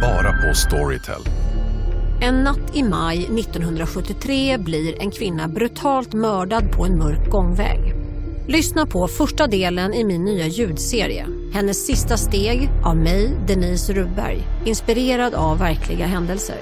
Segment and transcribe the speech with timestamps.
[0.00, 1.22] Bara på Storytel.
[2.20, 7.94] En natt i maj 1973 blir en kvinna brutalt mördad på en mörk gångväg.
[8.48, 11.26] Lyssna på första delen i min nya ljudserie.
[11.52, 14.42] Hennes sista steg av mig, Denise Rubberg.
[14.64, 16.56] Inspirerad av verkliga händelser.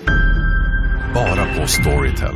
[1.15, 2.35] Bara på Storytel.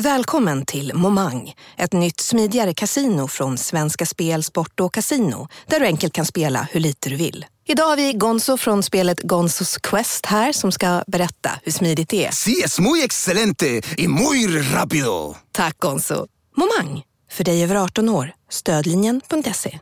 [0.00, 5.86] Välkommen till Momang, ett nytt smidigare casino från Svenska Spel, Sport och Casino där du
[5.86, 7.46] enkelt kan spela hur lite du vill.
[7.64, 12.26] Idag har vi Gonzo från spelet Gonzos Quest här som ska berätta hur smidigt det
[12.26, 12.30] är.
[12.30, 15.36] Sí, es muy excelente y muy rápido.
[15.52, 16.26] Tack Gonzo.
[16.56, 18.32] Momang, för dig över 18 år.
[18.50, 19.78] Stödlinjen.se.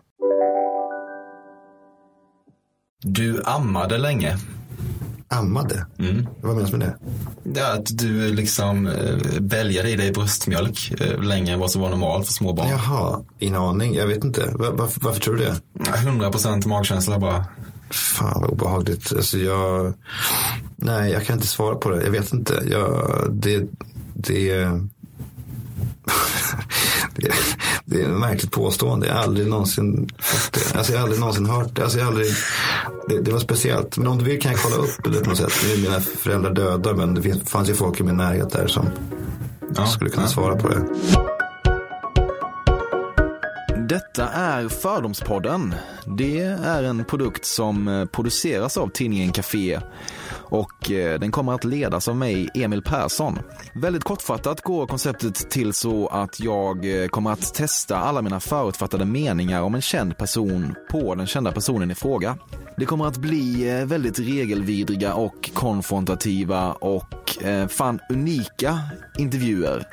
[3.03, 4.37] Du ammade länge.
[5.29, 5.87] Ammade?
[5.99, 6.27] Mm.
[6.43, 6.97] Vad menas med det?
[7.61, 8.93] Ja, att du liksom eh,
[9.41, 12.69] väljade i dig bröstmjölk eh, längre än vad som var normalt för små barn.
[12.69, 13.95] Jaha, ingen aning.
[13.95, 14.51] Jag vet inte.
[14.55, 15.55] Var, varför, varför tror du det?
[15.79, 17.45] 100% magkänsla bara.
[17.91, 19.13] Fan vad obehagligt.
[19.17, 19.95] Alltså jag...
[20.77, 22.05] Nej, jag kan inte svara på det.
[22.05, 22.63] Jag vet inte.
[22.71, 23.27] Jag...
[23.31, 23.65] Det...
[24.15, 24.65] Det...
[27.15, 27.33] Det,
[27.85, 29.07] det är ett märkligt påstående.
[29.07, 30.79] Jag har aldrig någonsin fått det.
[30.79, 31.83] Alltså jag har aldrig någonsin hört det.
[31.83, 32.29] Alltså jag har aldrig,
[33.09, 33.97] det, det var speciellt.
[33.99, 35.53] Men om du vill kan jag kolla upp det på något sätt.
[35.65, 38.87] Nu är mina föräldrar döda men det fanns ju folk i min närhet där som
[39.77, 40.29] Ja, skulle kunna ja.
[40.29, 40.85] svara på det.
[43.91, 45.75] Detta är Fördomspodden.
[46.19, 49.81] Det är en produkt som eh, produceras av tidningen Café
[50.33, 53.39] och eh, den kommer att ledas av mig, Emil Persson.
[53.75, 59.05] Väldigt kortfattat går konceptet till så att jag eh, kommer att testa alla mina förutfattade
[59.05, 62.39] meningar om en känd person på den kända personen i fråga.
[62.77, 68.79] Det kommer att bli eh, väldigt regelvidriga och konfrontativa och eh, fan unika
[69.19, 69.85] intervjuer.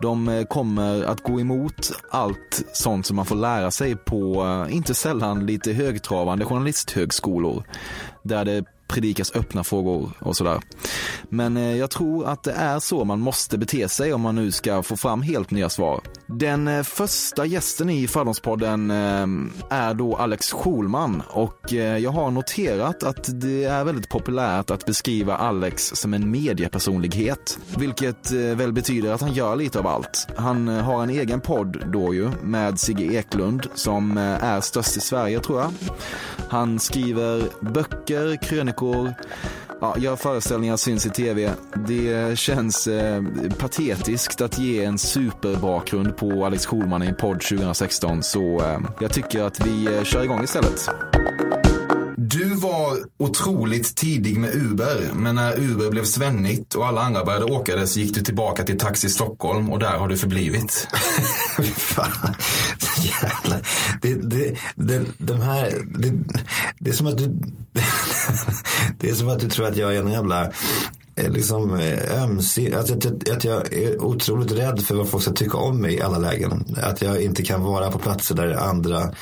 [0.00, 4.76] De eh, kommer att gå emot allt sånt som man får lära sig på, eh,
[4.76, 7.64] inte sällan lite högtravande journalisthögskolor.
[8.22, 10.60] Där det predikas öppna frågor och sådär.
[11.28, 14.50] Men eh, jag tror att det är så man måste bete sig om man nu
[14.50, 16.00] ska få fram helt nya svar.
[16.26, 19.26] Den eh, första gästen i Fördomspodden eh,
[19.70, 24.86] är då Alex Schulman och eh, jag har noterat att det är väldigt populärt att
[24.86, 27.58] beskriva Alex som en mediepersonlighet.
[27.76, 30.26] Vilket eh, väl betyder att han gör lite av allt.
[30.36, 34.96] Han eh, har en egen podd då ju med Sigge Eklund som eh, är störst
[34.96, 35.70] i Sverige tror jag.
[36.48, 38.77] Han skriver böcker, krönikor,
[39.80, 41.50] ja, gör föreställningar, syns i tv.
[41.88, 43.22] Det känns eh,
[43.58, 49.12] patetiskt att ge en superbakgrund på Alex Schulman i en podd 2016 så eh, jag
[49.12, 50.88] tycker att vi eh, kör igång istället.
[52.30, 57.44] Du var otroligt tidig med Uber, men när Uber blev svennigt och alla andra började
[57.44, 60.88] åka det så gick du tillbaka till Taxi Stockholm och där har du förblivit.
[61.76, 62.34] Fan,
[63.02, 63.68] jävlar.
[64.02, 66.12] Det, det, det, de här, det,
[66.78, 67.26] det är som att du,
[68.98, 70.52] det är som att du tror att jag är en jävla
[71.18, 75.32] Eh, liksom eh, ömsint, att, att, att jag är otroligt rädd för vad folk ska
[75.32, 76.76] tycka om mig i alla lägen.
[76.82, 79.12] Att jag inte kan vara på platser där andra,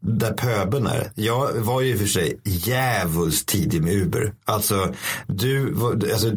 [0.00, 1.10] där pöbeln är.
[1.14, 4.32] Jag var ju i och för sig djävulskt tidig med Uber.
[4.44, 4.94] Alltså,
[5.26, 5.74] du,
[6.12, 6.28] alltså,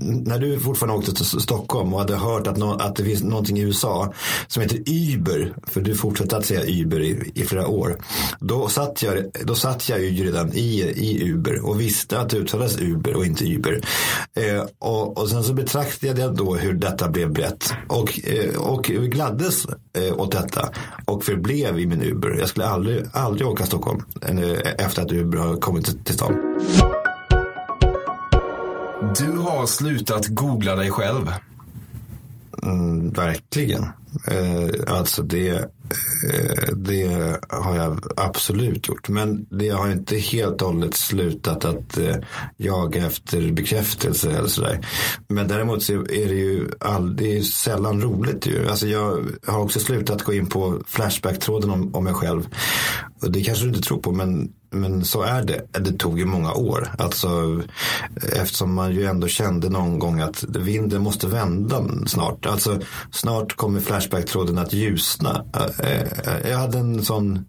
[0.00, 3.58] när du fortfarande åkte till Stockholm och hade hört att, no, att det finns någonting
[3.58, 4.12] i USA
[4.46, 7.98] som heter Uber, för du fortsatte att säga Uber i, i flera år.
[8.40, 12.36] Då satt jag, då satt jag ju redan i, i Uber och visste att det
[12.36, 13.80] uttalades Uber och inte Uber.
[14.34, 18.84] Eh, och, och sen så betraktade jag då hur detta blev brett och, eh, och
[18.84, 19.66] gladdes
[19.98, 20.68] eh, åt detta
[21.04, 22.36] och förblev i min Uber.
[22.38, 26.34] Jag skulle aldrig, aldrig åka Stockholm eh, efter att Uber har kommit till, stan.
[29.18, 31.32] Du har slutat googla dig själv.
[32.62, 33.82] Mm, verkligen.
[34.28, 35.64] Eh, alltså det, eh,
[36.32, 39.08] Eh, det har jag absolut gjort.
[39.08, 42.16] Men det har inte helt och hållet slutat att eh,
[42.56, 44.86] jaga efter bekräftelse eller sådär.
[45.28, 48.68] Men däremot så är det ju all, det är sällan roligt ju.
[48.68, 52.48] Alltså jag har också slutat gå in på Flashback-tråden om, om mig själv.
[53.22, 55.62] Och det kanske du inte tror på men men så är det.
[55.72, 56.94] Det tog ju många år.
[56.98, 57.62] Alltså,
[58.22, 62.46] eh, eftersom man ju ändå kände någon gång att vinden måste vända snart.
[62.46, 62.80] Alltså,
[63.10, 65.44] snart kommer Flashback-tråden att ljusna.
[65.54, 67.44] Eh, Eh, Jag hade en sån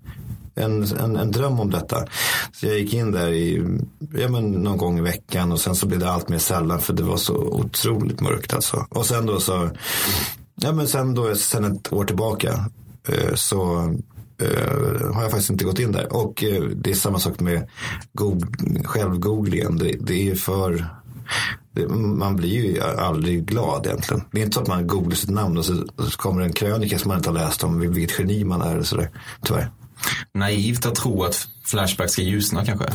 [0.55, 2.05] en, en, en dröm om detta.
[2.51, 3.63] Så jag gick in där i,
[4.13, 6.93] ja, men någon gång i veckan och sen så blev det allt mer sällan för
[6.93, 8.85] det var så otroligt mörkt alltså.
[8.89, 9.69] Och sen då så,
[10.55, 12.69] ja men sen då, sen ett år tillbaka
[13.07, 13.93] eh, så
[14.41, 16.13] Uh, har jag faktiskt inte gått in där.
[16.13, 17.67] Och uh, det är samma sak med
[18.83, 19.77] självgooglingen.
[19.77, 20.85] Det, det är för
[21.87, 24.23] man blir ju aldrig glad egentligen.
[24.31, 25.85] Det är inte så att man googlar sitt namn och så,
[26.17, 28.77] kommer en krönika som man inte har läst om vilket geni man är.
[28.77, 29.09] Och sådär.
[29.45, 29.71] Tyvärr.
[30.33, 32.85] naivt att tro att Flashback ska ljusna kanske.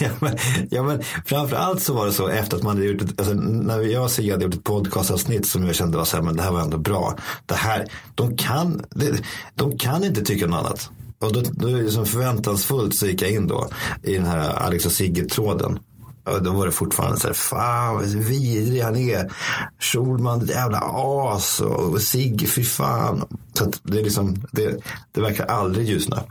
[0.00, 0.38] ja, men,
[0.70, 3.80] ja, men framförallt så var det så efter att man hade gjort ett, alltså, när
[3.80, 6.42] jag och Sigge hade gjort ett podcastavsnitt som jag kände var så här, men det
[6.42, 7.18] här var ändå bra.
[7.46, 9.12] Det här, de kan, de,
[9.54, 10.90] de kan inte tycka något annat.
[11.18, 13.68] Och då, då är det som förväntansfullt så gick jag in då
[14.02, 15.78] i den här Alex och Sigge-tråden.
[16.24, 19.32] Och då var det fortfarande så här, fan vad vidrig han är.
[19.78, 21.60] Schulman, det jävla as.
[21.60, 23.24] Och Sigge, fy fan.
[23.52, 24.76] Så det är liksom, det,
[25.12, 26.22] det verkar aldrig ljusna.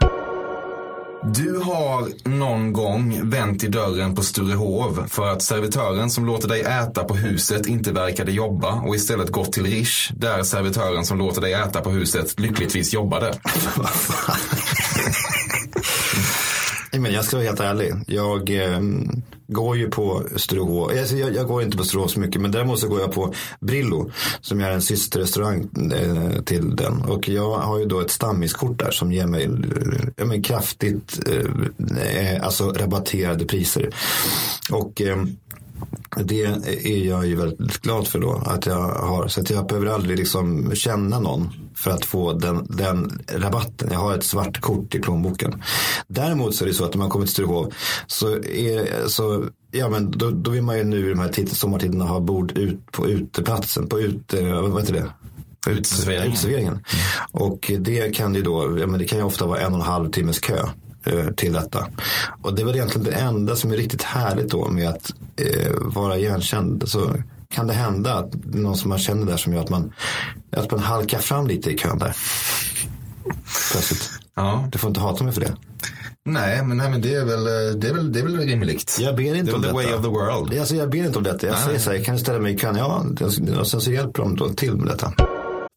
[1.25, 6.61] Du har någon gång vänt i dörren på Sturehov för att servitören som låter dig
[6.61, 11.41] äta på huset inte verkade jobba och istället gått till Rish där servitören som låter
[11.41, 13.33] dig äta på huset lyckligtvis jobbade.
[17.03, 17.93] Men jag ska vara helt ärlig.
[18.07, 18.79] Jag eh,
[19.47, 20.91] går ju på Sturehof.
[20.99, 22.41] Alltså, jag, jag, går inte på Sturehof så mycket.
[22.41, 24.11] Men däremot så går jag på Brillo.
[24.41, 27.01] Som är en systerrestaurang eh, till den.
[27.01, 28.91] Och jag har ju då ett stammiskort där.
[28.91, 29.43] Som ger mig
[30.17, 33.89] eh, men, kraftigt eh, eh alltså rabatterade priser.
[34.71, 35.23] Och eh,
[36.23, 36.43] det
[36.83, 39.27] är jag ju väldigt glad för då att jag har.
[39.27, 43.89] Så att jag behöver aldrig liksom känna någon för att få den, den rabatten.
[43.91, 45.63] Jag har ett svart kort i plånboken.
[46.07, 47.73] Däremot så är det så att när man kommer till Sturehof
[48.07, 52.05] så, är, så ja, men då, då vill man ju nu i de här sommartiderna
[52.05, 53.87] ha bord ut på uteplatsen.
[53.87, 55.09] På ute, vad heter det?
[55.71, 56.71] Uteserveringen.
[56.73, 56.83] Mm.
[57.31, 59.85] Och det kan ju då, ja, men det kan ju ofta vara en och en
[59.85, 60.67] halv timmes kö.
[61.05, 61.87] Eh, till detta.
[62.41, 65.71] Och det är väl egentligen det enda som är riktigt härligt då med att eh,
[65.79, 66.83] vara igenkänd.
[66.89, 67.15] Så
[67.49, 69.93] kan det hända att någon som man känner där som gör att man,
[70.51, 72.15] att man halkar fram lite i kön där.
[73.71, 74.09] Plötsligt.
[74.35, 74.69] Ja.
[74.71, 75.53] Du får inte hata mig för det.
[76.25, 77.43] Nej, men, nej, men det, är väl,
[77.79, 78.97] det, är väl, det är väl rimligt.
[79.01, 79.73] Jag ber inte det om the detta.
[79.73, 80.59] way of the world.
[80.59, 81.47] Alltså, jag ber inte om detta.
[81.47, 81.63] Jag nej.
[81.63, 82.75] säger så här, kan du ställa mig i kön?
[82.75, 83.05] Ja,
[83.59, 85.13] och sen så hjälper de då till med detta.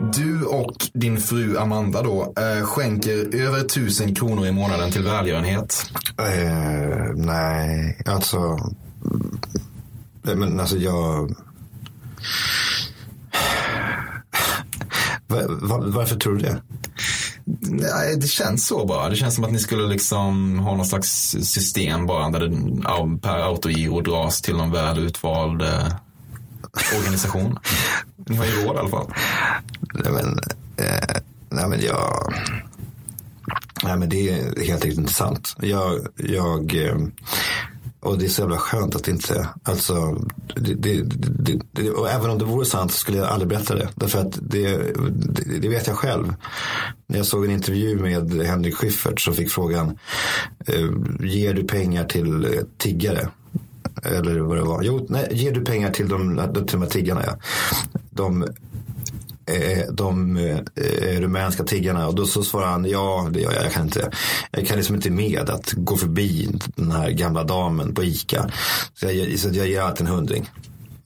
[0.00, 5.92] Du och din fru Amanda då eh, skänker över tusen kronor i månaden till välgörenhet.
[6.18, 8.58] Eh, nej, alltså.
[10.22, 11.30] Men alltså jag.
[15.26, 16.62] Va, va, varför tror du det?
[17.60, 19.08] Nej, det känns så bara.
[19.08, 23.38] Det känns som att ni skulle liksom ha någon slags system bara där det per
[23.38, 25.62] autogiro dras till någon väl utvald
[26.98, 27.58] organisation.
[28.16, 29.12] Ni har ju råd i alla fall.
[29.94, 30.38] Nej men,
[30.76, 32.34] eh, nej men jag.
[33.84, 35.56] Nej men det är helt enkelt inte sant.
[35.60, 36.96] Jag, jag eh,
[38.00, 42.30] och det är så jävla skönt att inte, alltså, det, det, det, det, och även
[42.30, 43.88] om det vore sant så skulle jag aldrig berätta det.
[43.94, 44.76] Därför att det,
[45.28, 46.34] det, det vet jag själv.
[47.06, 49.98] När jag såg en intervju med Henrik Schyffert så fick frågan,
[50.66, 50.88] eh,
[51.20, 53.28] ger du pengar till tiggare?
[54.02, 54.82] Eller vad det var.
[54.82, 57.22] Jo, nej, ger du pengar till de, till de här tiggarna?
[57.26, 57.36] Ja.
[58.10, 58.42] De
[59.46, 63.72] eh, de eh, rumänska tiggarna och då så svarar han ja, det gör jag, jag
[63.72, 64.10] kan inte.
[64.50, 68.50] Jag kan liksom inte med att gå förbi den här gamla damen på ICA.
[68.94, 70.50] Så jag, så jag ger alltid en hundring.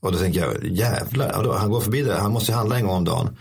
[0.01, 2.97] Och då tänker jag, jävlar, han går förbi det, han måste ju handla en gång
[2.97, 3.37] om dagen.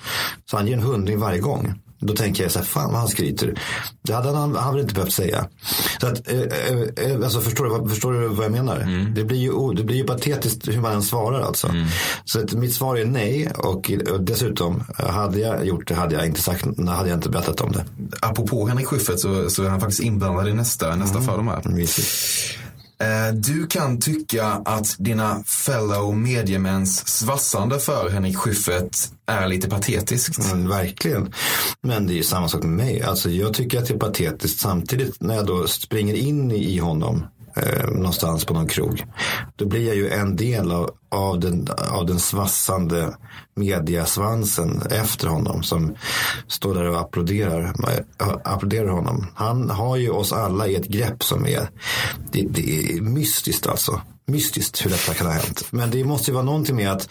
[0.46, 1.74] Så han ger en hundring varje gång.
[2.04, 3.60] Då tänker jag så här, fan vad han skryter.
[4.02, 5.48] Det hade han, han väl inte behövt säga.
[6.02, 6.40] Så att, eh,
[7.06, 9.12] eh, alltså förstår, du, förstår du vad jag menar?
[9.16, 11.74] Det, blir ju, o- det blir ju patetiskt hur man än svarar alltså.
[12.26, 16.26] Så att mitt svar är nej och, och dessutom, hade jag gjort det hade jag
[16.26, 17.86] inte sagt, hade jag inte berättat om det.
[18.22, 21.62] Apropå Henrik Schyffert så, så är han faktiskt inblandad i nästa, nästa fördom här.
[21.66, 22.08] Mysigt.
[23.02, 30.52] Eh, du kan tycka att dina fellow mediemäns svassande för Henrik Schyffert är lite patetiskt.
[30.52, 31.34] Mm, verkligen.
[31.82, 33.02] Men det är ju samma sak med mig.
[33.02, 37.26] Alltså, jag tycker att det är patetiskt samtidigt när jag då springer in i honom
[37.56, 39.06] eh, någonstans på någon krog.
[39.56, 43.16] Då blir jag ju en del av, av, den, av den svassande
[43.56, 45.96] mediasvansen efter honom som
[46.48, 47.74] står där och applåderar,
[48.44, 49.28] applåderar honom.
[49.36, 51.70] Han har ju oss alla i ett grepp som är,
[52.32, 55.68] det, det är mystiskt alltså mystiskt hur detta kan ha hänt.
[55.72, 57.10] Men det måste ju vara någonting med att,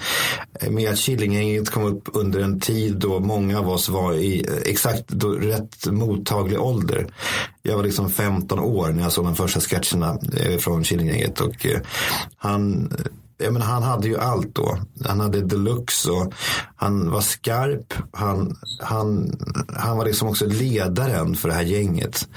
[0.71, 5.09] med att Killinggänget kom upp under en tid då många av oss var i exakt
[5.09, 7.07] då, rätt mottaglig ålder.
[7.63, 11.67] Jag var liksom 15 år när jag såg de första sketcherna eh, från Killinggänget och
[11.67, 11.81] eh,
[12.37, 12.93] han
[13.41, 14.79] jag menar, han hade ju allt då.
[15.05, 16.35] Han hade deluxe och
[16.77, 17.95] han var skarp.
[18.13, 19.37] Han, han,
[19.77, 22.29] han var liksom också ledaren för det här gänget.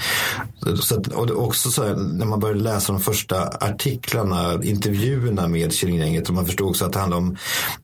[0.82, 5.74] Så att, och också så här, när man började läsa de första artiklarna, intervjuerna med
[5.74, 7.38] Killinggänget och man förstod också att det handlade om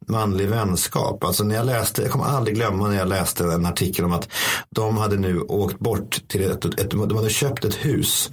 [0.07, 1.23] manlig vänskap.
[1.23, 4.29] Alltså när jag läste, jag kommer aldrig glömma när jag läste en artikel om att
[4.69, 8.31] de hade nu åkt bort till ett, ett de hade köpt ett hus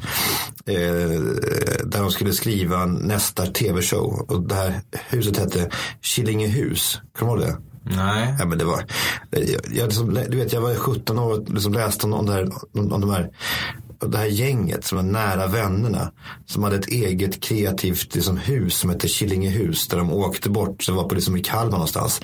[0.67, 1.21] eh,
[1.85, 4.25] där de skulle skriva nästa tv-show.
[4.29, 4.76] Och det här
[5.09, 7.01] huset hette Killingehus.
[7.19, 7.59] Kommer du ihåg det?
[7.97, 8.37] Nej.
[8.39, 8.85] Ja, men det var,
[9.31, 12.49] jag, jag, liksom, du vet, jag var 17 år och liksom läste om, om, här,
[12.73, 13.31] om de här
[14.01, 16.13] det här gänget som var nära vännerna.
[16.47, 19.89] Som hade ett eget kreativt liksom, hus som hette Killingehus.
[19.89, 22.21] Där de åkte bort, det var på liksom, i Kalmar någonstans.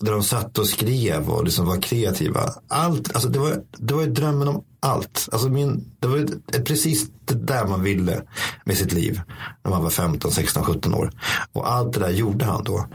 [0.00, 2.40] Där de satt och skrev och liksom, var kreativa.
[2.68, 5.28] Allt, alltså, det, var, det var ju drömmen om allt.
[5.32, 6.26] Alltså, min, det var ju
[6.64, 8.22] precis det där man ville
[8.64, 9.20] med sitt liv.
[9.64, 11.10] När man var 15, 16, 17 år.
[11.52, 12.86] Och allt det där gjorde han då.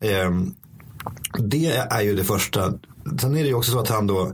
[0.00, 0.30] Eh,
[1.38, 2.72] det är ju det första.
[3.20, 4.32] Sen är det ju också så att han då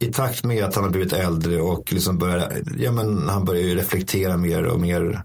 [0.00, 3.62] i takt med att han har blivit äldre och liksom börjar, ja men han börjar
[3.62, 5.22] ju reflektera mer och mer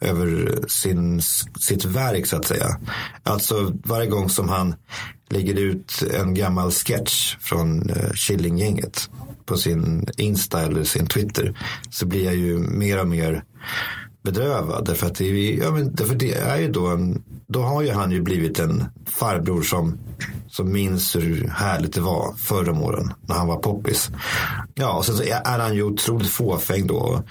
[0.00, 1.22] över sin,
[1.60, 2.78] sitt verk så att säga.
[3.22, 4.74] Alltså varje gång som han
[5.30, 9.10] lägger ut en gammal sketch från eh, Killinggänget
[9.46, 11.58] på sin Insta eller sin Twitter
[11.90, 13.44] så blir jag ju mer och mer
[14.22, 14.84] bedrövad.
[14.84, 17.90] Därför att det, är, ja, men, därför det är ju då en, då har ju
[17.90, 19.98] han ju blivit en farbror som,
[20.56, 24.10] som minns hur härligt det var förra om åren när han var poppis.
[24.74, 27.22] Ja, och sen så är han ju otroligt fåfäng då.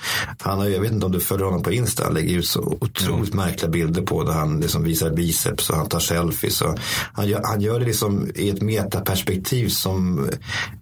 [0.41, 2.77] Han har, jag vet inte om du följer honom på Insta, han lägger ut så
[2.81, 3.45] otroligt mm.
[3.45, 6.61] märkliga bilder på där han liksom visar biceps och han tar selfies.
[6.61, 6.79] Och
[7.13, 10.29] han, gör, han gör det liksom i ett metaperspektiv som,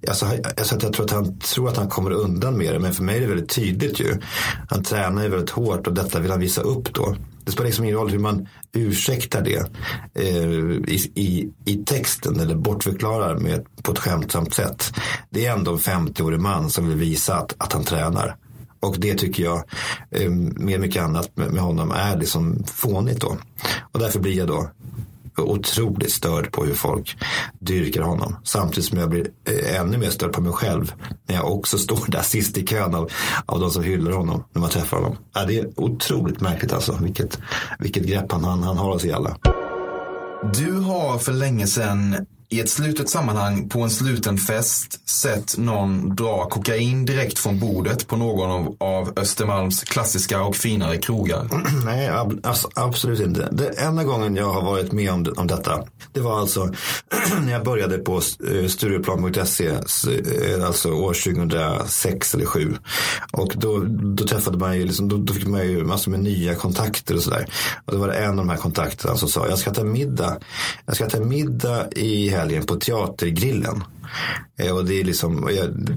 [0.08, 0.26] alltså,
[0.58, 3.18] alltså jag tror att han tror att han kommer undan med det, men för mig
[3.18, 4.18] är det väldigt tydligt ju.
[4.70, 7.16] Han tränar ju väldigt hårt och detta vill han visa upp då.
[7.46, 9.72] Det spelar liksom ingen roll hur man ursäktar det
[10.20, 14.94] eh, i, i, i, texten eller bortförklarar med, på ett skämtsamt sätt.
[15.30, 18.36] Det är ändå en 50-årig man som vill visa att, att han tränar.
[18.80, 19.64] Och det tycker jag,
[20.12, 23.38] eh, med mycket annat med, med honom, är liksom fånigt då.
[23.92, 24.70] Och därför blir jag då
[25.42, 27.18] otroligt störd på hur folk
[27.60, 28.36] dyrkar honom.
[28.44, 30.94] Samtidigt som jag blir eh, ännu mer störd på mig själv
[31.28, 33.12] när jag också står där sist i kön av,
[33.46, 35.18] av de som hyllar honom när man träffar honom.
[35.34, 37.40] Ja, det är otroligt märkligt alltså vilket,
[37.80, 39.38] vilket grepp han, han, han har oss i alla.
[40.54, 46.16] Du har för länge sedan i ett slutet sammanhang på en sluten fest sett någon
[46.16, 51.48] dra kokain direkt från bordet på någon av, av Östermalms klassiska och finare krogar?
[51.86, 53.50] Nej, ab alltså, absolut inte.
[53.52, 56.66] Det enda gången jag har varit med om, om detta, det var alltså
[57.42, 62.76] när jag började på eh, Stureplan.se, eh, alltså år 2006 eller 2007.
[63.32, 66.56] Och då, då träffade man ju, liksom, då, då fick man ju massor med nya
[66.56, 67.46] kontakter och sådär.
[67.86, 70.38] Och då var det en av de här kontakterna som sa, jag ska ta middag,
[70.86, 73.84] jag ska ta middag i helgen på Teatergrillen.
[74.60, 75.50] Eh, och det är liksom,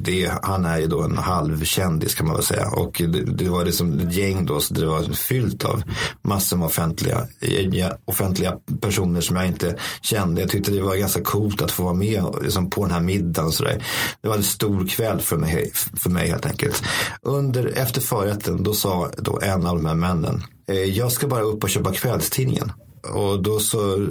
[0.05, 2.69] det, han är ju då en halvkändis kan man väl säga.
[2.71, 5.83] Och det, det var liksom ett gäng då, så det var fyllt av
[6.23, 10.41] massor med offentliga, eh, offentliga personer som jag inte kände.
[10.41, 13.53] Jag tyckte det var ganska coolt att få vara med liksom, på den här middagen.
[13.53, 13.85] Så där.
[14.23, 16.83] Det var en stor kväll för mig, för mig helt enkelt.
[17.23, 21.43] Under, efter förrätten, då sa då en av de här männen, eh, jag ska bara
[21.43, 22.73] upp och köpa kvällstidningen.
[23.13, 24.07] Och då så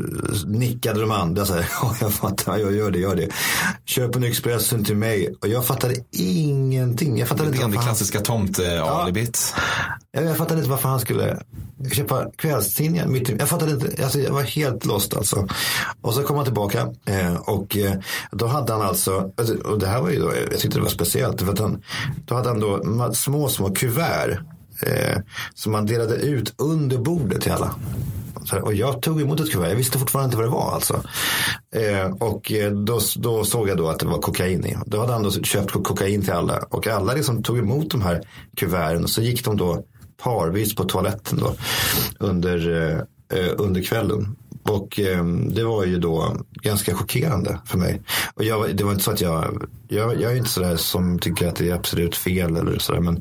[0.45, 3.29] nickade de andra så här, ja jag fattar, jag gör det, gör det.
[3.85, 5.35] Köp en Expressen till mig.
[5.41, 7.17] Och jag fattade ingenting.
[7.17, 9.53] Jag fattade det inte det klassiska tomtealibit.
[10.11, 11.39] Ja, jag fattade inte varför han skulle
[11.91, 13.11] köpa kvällstidningen.
[13.11, 15.47] Mitt, jag fattade inte, alltså, jag var helt lost alltså.
[16.01, 17.93] Och så kom han tillbaka eh, och eh,
[18.31, 19.31] då hade han alltså,
[19.63, 21.83] och det här var ju då, jag tyckte det var speciellt, för att han,
[22.25, 24.39] då hade han då små, små kuvert
[24.81, 25.17] eh,
[25.53, 27.75] som man delade ut under bordet till alla.
[28.53, 31.03] Och jag tog emot ett kuvert, jag visste fortfarande inte vad det var alltså.
[31.75, 34.77] Eh, och eh, då, då, såg jag då att det var kokain i.
[34.85, 36.59] Då hade han då köpt kokain till alla.
[36.69, 38.21] Och alla liksom tog emot de här
[38.57, 39.83] kuverten och så gick de då
[40.23, 41.55] parvis på toaletten då
[42.19, 44.35] under, eh, eh under kvällen.
[44.69, 48.01] Och eh, det var ju då ganska chockerande för mig.
[48.33, 51.47] Och jag, det var inte så att jag, jag, jag är inte sådär som tycker
[51.47, 52.99] att det är absolut fel eller sådär.
[52.99, 53.15] Men,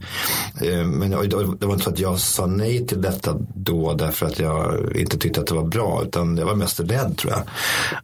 [0.60, 4.38] eh, men det var inte så att jag sa nej till detta då därför att
[4.38, 6.02] jag inte tyckte att det var bra.
[6.02, 7.42] Utan jag var mest rädd tror jag.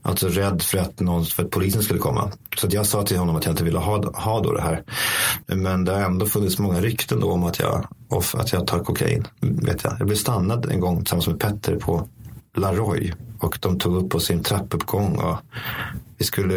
[0.03, 2.33] Alltså rädd för att, någon, för att polisen skulle komma.
[2.57, 4.83] Så att jag sa till honom att jag inte ville ha, ha då det här.
[5.46, 7.87] Men det har ändå funnits många rykten då om att jag,
[8.35, 9.26] att jag tar kokain.
[9.40, 9.96] Vet jag.
[9.98, 12.09] jag blev stannad en gång tillsammans med Petter på
[12.57, 15.19] Laroy och de tog upp oss i en trappuppgång.
[15.19, 15.37] Och
[16.19, 16.55] vi skulle,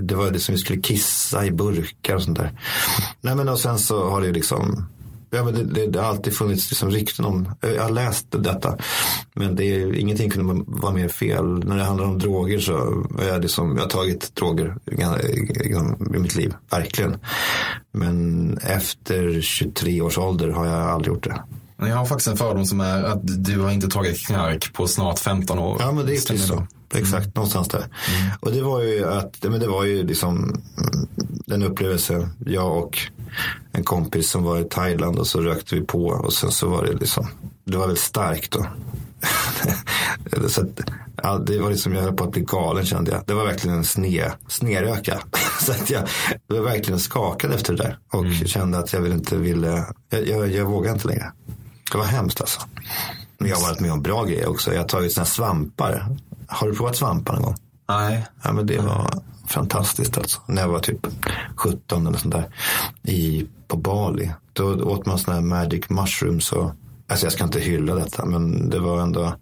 [0.00, 2.52] det var det som vi skulle kissa i burkar och sånt där.
[3.20, 4.86] Nej men och sen så har det liksom
[5.34, 8.78] Ja, men det, det, det har alltid funnits liksom rykten om, jag har läst detta.
[9.34, 11.64] Men det är, ingenting kunde vara mer fel.
[11.64, 12.72] När det handlar om droger så
[13.18, 14.76] har jag, liksom, jag har tagit droger
[15.64, 17.16] liksom, i mitt liv, verkligen.
[17.92, 21.42] Men efter 23 års ålder har jag aldrig gjort det.
[21.76, 25.18] Jag har faktiskt en fördom som är att du har inte tagit knark på snart
[25.18, 25.76] 15 år.
[25.80, 26.66] Ja, men det är precis så.
[26.94, 27.32] Exakt, mm.
[27.34, 27.78] någonstans där.
[27.78, 28.30] Mm.
[28.40, 31.08] Och det var ju att, men det var ju liksom mm,
[31.46, 32.98] den upplevelse, jag och
[33.72, 36.84] en kompis som var i Thailand och så rökte vi på och sen så var
[36.84, 37.26] det liksom,
[37.64, 38.66] det var väldigt starkt då.
[40.48, 40.80] så att,
[41.22, 43.22] ja, det var liksom, jag höll på att bli galen kände jag.
[43.26, 45.20] Det var verkligen en sne, sneröka.
[45.60, 46.08] så att jag,
[46.46, 47.98] jag var verkligen skakad efter det där.
[48.12, 48.46] Och mm.
[48.46, 51.32] kände att jag vill inte ville, jag, jag, jag vågar inte längre.
[51.92, 52.60] Det var hemskt alltså.
[53.38, 54.72] Men jag har varit med om bra grejer också.
[54.72, 56.06] Jag har tagit sådana svampar.
[56.46, 57.56] Har du provat svampar någon gång?
[57.88, 58.26] Nej.
[58.42, 59.10] Ja, men det var
[59.48, 60.40] fantastiskt alltså.
[60.46, 61.06] När jag var typ
[61.56, 62.44] 17 eller sånt där.
[63.02, 64.32] I, på Bali.
[64.52, 66.52] Då åt man sådana här magic mushrooms.
[66.52, 66.70] Och,
[67.08, 68.24] alltså jag ska inte hylla detta.
[68.24, 69.34] Men det var ändå.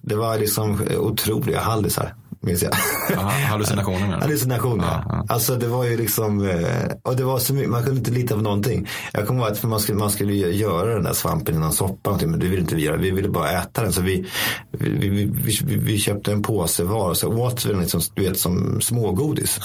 [0.00, 2.72] Det var liksom otroliga hallisar minns jag.
[3.16, 4.84] Aha, hallucinationer menar Hallucinationer.
[4.84, 5.24] Ja, ja.
[5.28, 8.34] Alltså det var ju liksom, eh, och det var så mycket, man kunde inte lita
[8.34, 8.88] på någonting.
[9.12, 12.40] Jag kommer ihåg att man skulle, man skulle göra den där svampen innan soppan, men
[12.40, 12.96] det ville inte vi göra.
[12.96, 13.92] Vi ville bara äta den.
[13.92, 14.26] Så vi,
[14.70, 15.24] vi, vi,
[15.64, 18.80] vi, vi köpte en påse var och så åt vi den liksom, du vet, som
[18.80, 19.60] smågodis.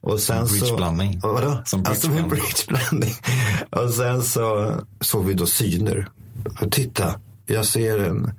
[0.00, 1.20] Och sen bridgeblandning.
[1.20, 1.62] Så, vadå?
[1.64, 3.14] Som alltså, bridgeblandning.
[3.70, 6.08] och sen så såg vi då syner.
[6.60, 7.14] Och titta,
[7.46, 8.32] jag ser en,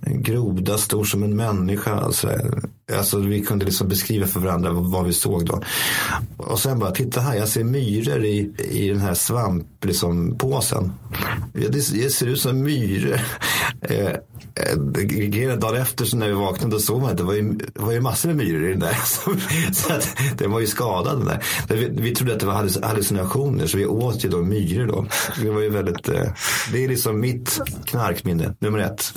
[0.00, 1.94] en groda stor som en människa.
[1.94, 2.28] Alltså,
[2.98, 5.62] alltså, vi kunde liksom beskriva för varandra vad vi såg då.
[6.36, 9.72] Och sen bara, titta här, jag ser myror i, i den här svamppåsen.
[9.84, 10.92] Liksom, påsen.
[11.52, 13.20] det, det ser ut som myror.
[15.04, 17.92] Grejen dagen efter så när vi vaknade så såg man att det var ju, var
[17.92, 18.94] ju massor med myror i den där.
[19.72, 21.42] så att den var ju skadad den där.
[21.68, 25.06] Vi, vi trodde att det var hallucinationer så vi åt ju då myror då.
[25.42, 26.24] Det var ju väldigt, eh,
[26.72, 29.12] det är liksom mitt knarkminne nummer ett.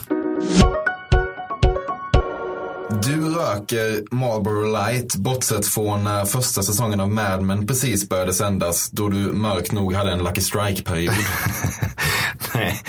[3.03, 8.89] Du röker Marlboro Light bortsett från när första säsongen av Mad Men precis började sändas
[8.91, 11.13] då du mörkt nog hade en Lucky Strike-period.
[12.53, 12.81] nej,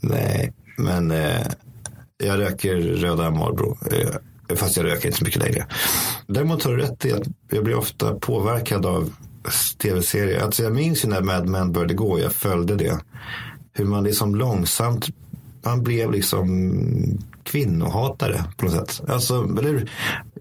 [0.00, 1.46] nej, men eh,
[2.18, 3.78] jag röker röda Marlboro.
[3.92, 5.66] Eh, fast jag röker inte så mycket längre.
[6.26, 9.12] Däremot har du rätt i att jag blir ofta påverkad av
[9.82, 10.40] tv-serier.
[10.40, 12.98] Alltså jag minns ju när Mad Men började gå, jag följde det.
[13.72, 15.06] Hur man liksom långsamt
[15.64, 16.48] man blev liksom
[17.44, 19.10] kvinnohatare på något sätt.
[19.10, 19.90] Alltså, eller,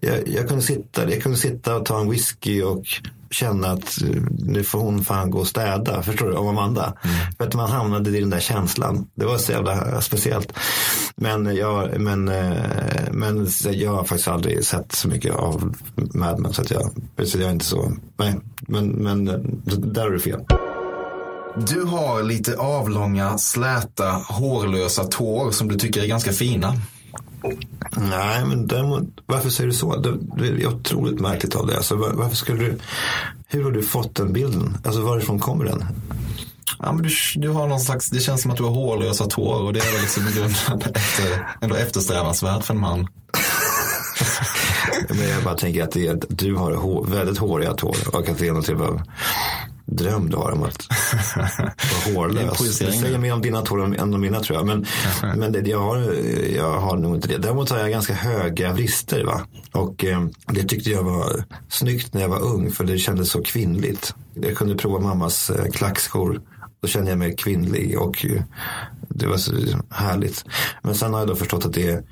[0.01, 2.83] jag, jag, kunde sitta, jag kunde sitta och ta en whisky och
[3.31, 6.03] känna att eh, nu får hon fan gå och städa.
[6.03, 6.35] Förstår du?
[6.35, 6.93] Om Amanda.
[7.03, 7.15] Mm.
[7.37, 9.07] För att man hamnade i den där känslan.
[9.15, 10.53] Det var så jävla speciellt.
[11.15, 16.53] Men jag, men, eh, men jag har faktiskt aldrig sett så mycket av Mad Men.
[16.53, 16.91] Så, att jag,
[17.23, 17.91] så jag är inte så.
[18.17, 19.25] Nej, men, men
[19.93, 20.45] där är du fel.
[21.67, 26.73] Du har lite avlånga, släta, hårlösa tår som du tycker är ganska fina.
[27.91, 29.95] Nej, men däremot, varför säger du så?
[29.95, 31.75] Det, det är otroligt märkligt av dig.
[31.75, 32.79] Alltså, varför skulle du,
[33.47, 34.77] hur har du fått den bilden?
[34.83, 35.85] Alltså varifrån kommer den?
[36.79, 39.61] Ja, men du, du har någon slags, det känns som att du har hårlösa tår
[39.61, 42.99] och det är väl liksom i grunden efter, ändå eftersträvansvärt för en man.
[45.09, 48.47] men jag bara tänker att, det, du har hår, väldigt håriga tår och att det
[48.47, 49.01] är något typ av
[49.91, 50.87] dröm du har om att
[51.35, 51.71] vara
[52.15, 52.79] hårlös.
[52.79, 54.65] Det, säger mer om dina tår än om mina tror jag.
[54.65, 54.85] Men,
[55.37, 55.97] men det, jag, har,
[56.55, 57.37] jag har nog inte det.
[57.37, 59.23] Däremot har jag ganska höga vrister.
[59.23, 59.41] Va?
[59.71, 63.43] Och eh, det tyckte jag var snyggt när jag var ung för det kändes så
[63.43, 64.13] kvinnligt.
[64.33, 66.41] Jag kunde prova mammas eh, klackskor.
[66.81, 68.41] Då kände jag mig kvinnlig och eh,
[69.09, 69.53] det var så
[69.89, 70.45] härligt.
[70.81, 72.03] Men sen har jag då förstått att det är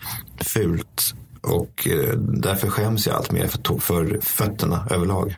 [0.41, 5.35] fult och eh, därför skäms jag allt mer för, för fötterna överlag.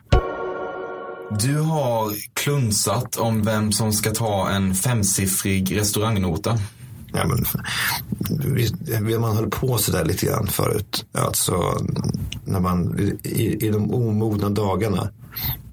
[1.38, 6.58] Du har klunsat om vem som ska ta en femsiffrig restaurangnota.
[7.12, 7.44] Ja, men,
[9.04, 11.06] vi, man höll på sådär lite grann förut.
[11.12, 11.62] Alltså,
[12.44, 15.10] när man, i, i de omogna dagarna.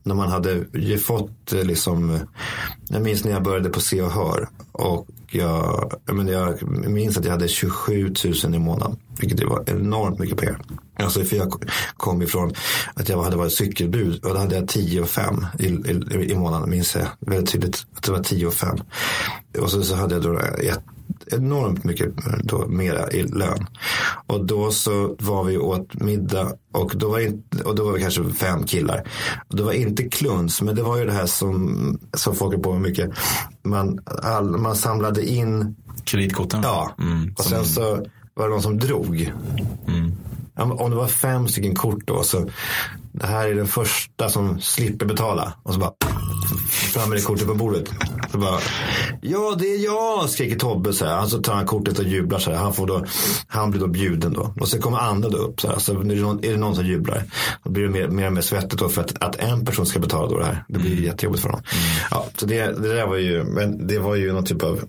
[0.07, 2.21] När man hade ju fått eh, liksom, eh,
[2.89, 4.49] jag minns när jag började på Se och Hör.
[4.71, 8.97] Och jag, jag, men jag minns att jag hade 27 000 i månaden.
[9.19, 10.61] Vilket var enormt mycket pengar.
[10.99, 11.63] Alltså för jag
[11.97, 12.53] kom ifrån
[12.93, 16.35] att jag hade varit cykelbud och då hade jag 10 och 5 i, i, i
[16.35, 16.69] månaden.
[16.69, 18.77] Minns jag väldigt tydligt att det var 10 och 5.
[19.59, 20.83] Och så, så hade jag då ett
[21.31, 23.65] enormt mycket då, mera i lön.
[24.27, 28.01] Och då så var vi åt middag och då var, inte, och då var vi
[28.01, 29.07] kanske fem killar.
[29.49, 32.57] Och det var inte kluns, men det var ju det här som, som folk är
[32.57, 33.09] på med mycket.
[33.63, 36.61] Man, all, man samlade in kreditkorten.
[36.63, 39.33] Ja, mm, och sen så var det någon som drog.
[39.87, 40.11] Mm.
[40.55, 42.49] Om det var fem stycken kort då, så
[43.11, 45.53] det här är den första som slipper betala.
[45.63, 45.93] Och så bara
[46.93, 47.89] fram med det kortet på bordet.
[48.31, 48.59] Så bara,
[49.21, 51.15] ja det är jag, skriker Tobbe så här.
[51.15, 52.57] Han så tar han kortet och jublar så här.
[52.57, 53.05] Han, får då,
[53.47, 54.53] han blir då bjuden då.
[54.59, 55.79] Och så kommer andra då upp så här.
[55.79, 57.23] Så är det någon, är det någon som jublar.
[57.63, 59.99] Då blir det mer, mer och mer svettigt då för att, att en person ska
[59.99, 60.63] betala då det här.
[60.67, 61.03] Det blir mm.
[61.03, 61.61] jättejobbigt för dem.
[61.73, 62.07] Mm.
[62.11, 64.79] Ja, så det, det där var ju, men det var ju någon typ av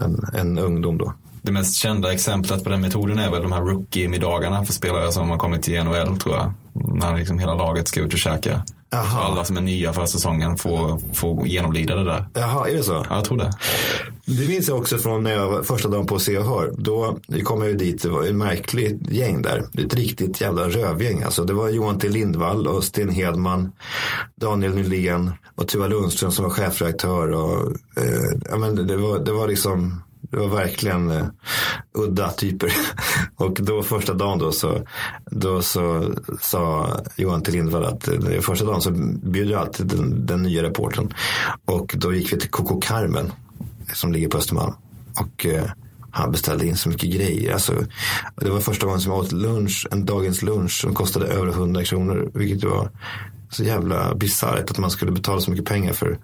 [0.00, 1.12] en, en ungdom då.
[1.42, 5.30] Det mest kända exemplet på den metoden är väl de här rookie-middagarna för spelare som
[5.30, 6.52] har kommit till NHL tror jag.
[6.72, 8.62] När liksom hela laget ska ut och käka.
[8.92, 9.20] Aha.
[9.20, 12.26] Alla som är nya för säsongen får, får genomlida det där.
[12.34, 13.06] Jaha, är det så?
[13.08, 13.50] Ja, jag tror det.
[14.26, 16.74] Det minns jag också från när jag var första dagen på Se och Hör.
[16.78, 19.64] Då kom jag ju dit, det var ett märkligt gäng där.
[19.78, 21.22] Ett riktigt jävla rövgäng.
[21.22, 23.72] Alltså, det var Johan T Lindvall och Sten Hedman,
[24.40, 27.32] Daniel Nylén och Tuva Lundström som var chefredaktör.
[27.32, 30.02] Och, eh, ja, men det, var, det var liksom
[30.32, 31.26] det var verkligen uh,
[31.92, 32.72] udda typer.
[33.36, 34.86] och då första dagen då så,
[35.30, 38.90] då så sa Johan till Lindvall att uh, första dagen så
[39.22, 41.14] bjuder alltid den, den nya reporten.
[41.64, 43.32] Och då gick vi till Coco Carmen
[43.94, 44.74] som ligger på Östermalm.
[45.20, 45.62] Och uh,
[46.10, 47.52] han beställde in så mycket grejer.
[47.52, 47.74] Alltså,
[48.36, 51.84] det var första gången som jag åt lunch, en dagens lunch som kostade över 100
[51.84, 52.30] kronor.
[52.34, 52.90] Vilket var
[53.50, 56.18] så jävla bisarrt att man skulle betala så mycket pengar för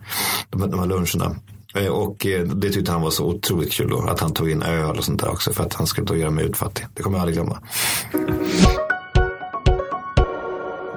[0.50, 1.36] de, de här luncherna.
[1.74, 4.62] Eh, och eh, det tyckte han var så otroligt kul då, att han tog in
[4.62, 6.86] öl och sånt där också för att han skulle då göra mig utfattig.
[6.94, 7.62] Det kommer jag aldrig glömma.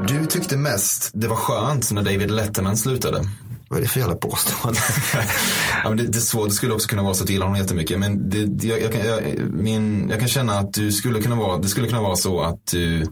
[0.08, 3.24] Du tyckte mest det var skönt när David Letterman slutade.
[3.70, 4.80] Vad är det för jävla påstående?
[5.84, 7.46] ja, men det, det, är svårt, det skulle också kunna vara så att du gillar
[7.46, 8.00] honom jättemycket.
[8.00, 11.58] Men det, jag, jag, kan, jag, min, jag kan känna att du skulle kunna vara,
[11.58, 13.08] det skulle kunna vara så att du,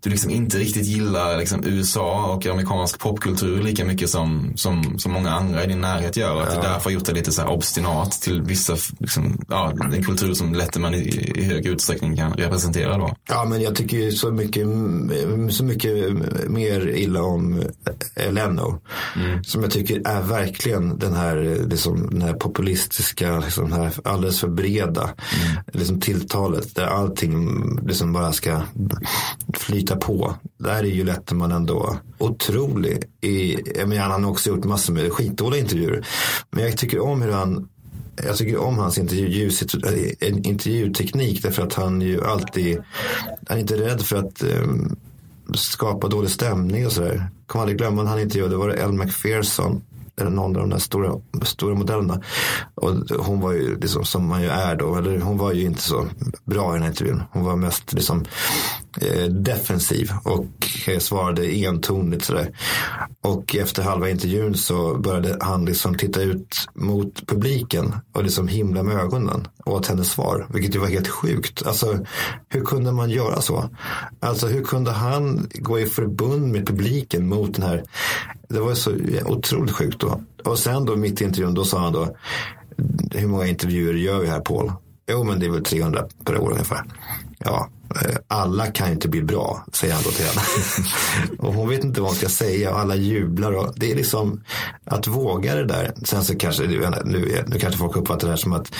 [0.00, 5.12] du liksom inte riktigt gillar liksom USA och amerikansk popkultur lika mycket som, som, som
[5.12, 6.42] många andra i din närhet gör.
[6.42, 6.60] Att ja.
[6.60, 10.34] du därför har gjort dig lite så här obstinat till vissa, liksom, ja, en kultur
[10.34, 13.16] som Letterman i, i hög utsträckning kan representera då.
[13.28, 14.66] Ja, men jag tycker ju så mycket,
[15.50, 15.92] så mycket
[16.48, 17.62] mer illa om
[18.30, 18.80] Leno.
[19.16, 19.44] Mm.
[19.44, 24.40] Som jag tycker är verkligen den här, liksom, den här populistiska, liksom, den här alldeles
[24.40, 25.64] för breda mm.
[25.72, 26.74] liksom, tilltalet.
[26.74, 28.62] Där allting liksom bara ska
[29.54, 30.34] flyta på.
[30.58, 33.04] Där är ju Letterman ändå otrolig.
[33.20, 36.06] I, jag menar, han har också gjort massor med skitdåliga intervjuer.
[36.50, 37.68] Men jag tycker om hur han
[38.24, 39.50] jag tycker om hans intervju,
[40.20, 42.82] eh, intervjuteknik därför att han ju alltid,
[43.48, 44.96] han är inte rädd för att um,
[45.54, 47.30] skapa dålig stämning och sådär.
[47.46, 49.82] Kommer aldrig glömma när han intervjuade, det var Elle Macpherson
[50.24, 52.20] någon av de där stora, stora modellerna.
[52.74, 55.82] Och hon var ju liksom som man ju är då, eller hon var ju inte
[55.82, 56.06] så
[56.44, 57.22] bra i den här intervjun.
[57.30, 58.24] Hon var mest liksom
[59.00, 60.46] eh, defensiv och
[60.88, 62.56] eh, svarade entonigt sådär.
[63.22, 68.82] Och efter halva intervjun så började han liksom titta ut mot publiken och liksom himla
[68.82, 71.66] med ögonen åt hennes svar, vilket ju var helt sjukt.
[71.66, 71.98] Alltså,
[72.48, 73.70] hur kunde man göra så?
[74.20, 77.84] Alltså, hur kunde han gå i förbund med publiken mot den här
[78.48, 78.92] det var så
[79.24, 80.20] otroligt sjukt då.
[80.44, 82.16] Och sen då mitt i intervjun, då sa han då,
[83.10, 84.72] hur många intervjuer gör vi här Paul?
[85.10, 86.82] Jo, men det är väl 300 per år ungefär.
[87.38, 90.40] Ja, Eh, alla kan inte bli bra, säger han då till henne.
[91.38, 93.52] och hon vet inte vad hon ska säga och alla jublar.
[93.52, 94.42] Och det är liksom
[94.84, 95.92] att våga det där.
[96.04, 98.72] Sen så kanske, nu, nu kanske folk uppfattar det här som att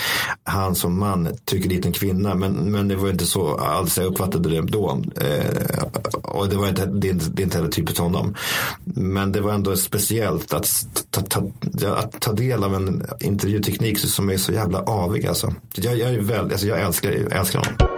[0.43, 2.35] han som man trycker dit en kvinna.
[2.35, 5.01] Men, men det var inte så alls jag uppfattade det då.
[5.21, 8.35] Eh, och det var inte, det, det är inte heller typiskt honom.
[8.83, 11.51] Men det var ändå speciellt att ta, ta,
[11.95, 15.27] att ta del av en intervjuteknik som är så jävla avig.
[15.27, 15.53] Alltså.
[15.75, 17.96] Jag, jag, är väl, alltså jag, älskar, jag älskar honom.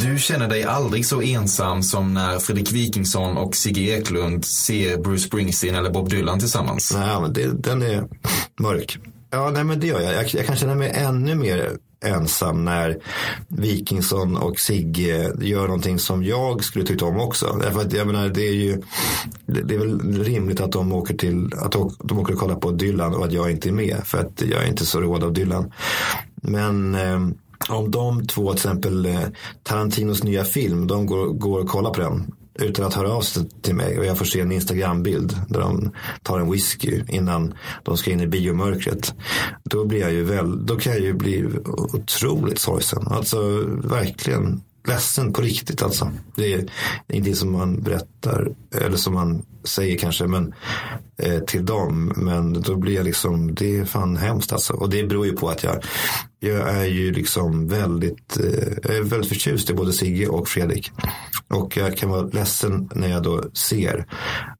[0.00, 5.22] Du känner dig aldrig så ensam som när Fredrik Wikingsson och Sigge Eklund ser Bruce
[5.22, 6.94] Springsteen eller Bob Dylan tillsammans.
[6.94, 8.04] Nej, men det, den är
[8.60, 8.98] mörk.
[9.30, 10.14] Ja, nej men det gör jag.
[10.14, 10.34] jag.
[10.34, 11.70] Jag kan känna mig ännu mer
[12.04, 12.98] ensam när
[13.48, 17.58] Wikingsson och Sigge gör någonting som jag skulle tycka om också.
[17.62, 18.82] Därför att jag menar, det är ju
[19.46, 23.14] det är väl rimligt att de åker till att de åker och kollar på Dylan
[23.14, 25.72] och att jag inte är med för att jag är inte så råd av Dylan.
[26.34, 27.20] Men eh,
[27.68, 29.20] om de två, till exempel eh,
[29.62, 33.48] Tarantinos nya film, de går, går och kollar på den utan att höra av sig
[33.48, 35.90] till mig och jag får se en Instagram-bild där de
[36.22, 39.14] tar en whisky innan de ska in i biomörkret.
[39.64, 41.46] Då blir jag ju väl, då kan jag ju bli
[41.92, 43.06] otroligt sorgsen.
[43.06, 43.38] Alltså
[43.84, 46.12] verkligen ledsen på riktigt alltså.
[46.36, 46.70] Det är
[47.08, 50.54] ingenting som man berättar eller som man säger kanske men,
[51.18, 52.12] eh, till dem.
[52.16, 54.72] Men då blir jag liksom, det är fan hemskt alltså.
[54.72, 55.84] Och det beror ju på att jag,
[56.40, 60.92] jag är ju liksom väldigt, eh, jag är väldigt förtjust i både Sigge och Fredrik.
[61.48, 64.06] Och jag kan vara ledsen när jag då ser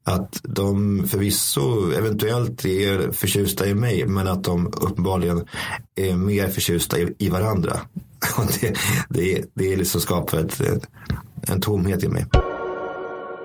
[0.03, 5.45] att de förvisso eventuellt är förtjusta i mig men att de uppenbarligen
[5.95, 7.79] är mer förtjusta i, i varandra.
[8.61, 8.75] det,
[9.09, 10.61] det, det är liksom skapar ett,
[11.47, 12.25] en tomhet i mig.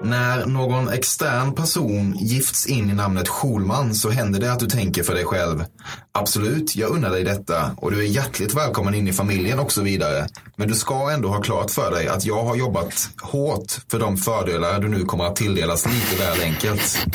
[0.03, 5.03] När någon extern person gifts in i namnet Schulman så händer det att du tänker
[5.03, 5.65] för dig själv.
[6.13, 9.83] Absolut, jag unnar dig detta och du är hjärtligt välkommen in i familjen och så
[9.83, 10.27] vidare.
[10.57, 14.17] Men du ska ändå ha klart för dig att jag har jobbat hårt för de
[14.17, 17.07] fördelar du nu kommer att tilldelas lite väl enkelt.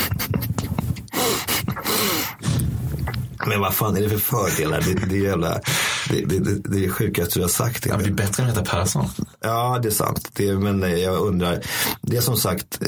[3.47, 4.82] Men vad fan är det för fördelar?
[4.82, 5.60] Det, det är jävla,
[6.09, 7.85] det, det, det, det är sjukaste du har sagt.
[7.85, 9.05] Ja, men det är bättre än att heta Persson.
[9.39, 10.29] Ja, det är sant.
[10.33, 11.61] Det, men jag undrar.
[12.01, 12.79] Det är som sagt,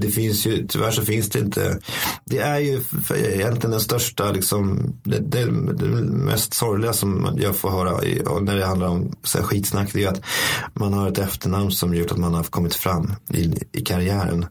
[0.00, 1.78] det, finns ju, tyvärr så finns det inte.
[2.24, 2.80] Det är ju
[3.14, 7.90] egentligen den största, liksom, det, mest sorgliga som jag får höra
[8.40, 9.92] när det handlar om så här, skitsnack.
[9.92, 10.22] Det är att
[10.74, 14.46] man har ett efternamn som gjort att man har kommit fram i, i karriären.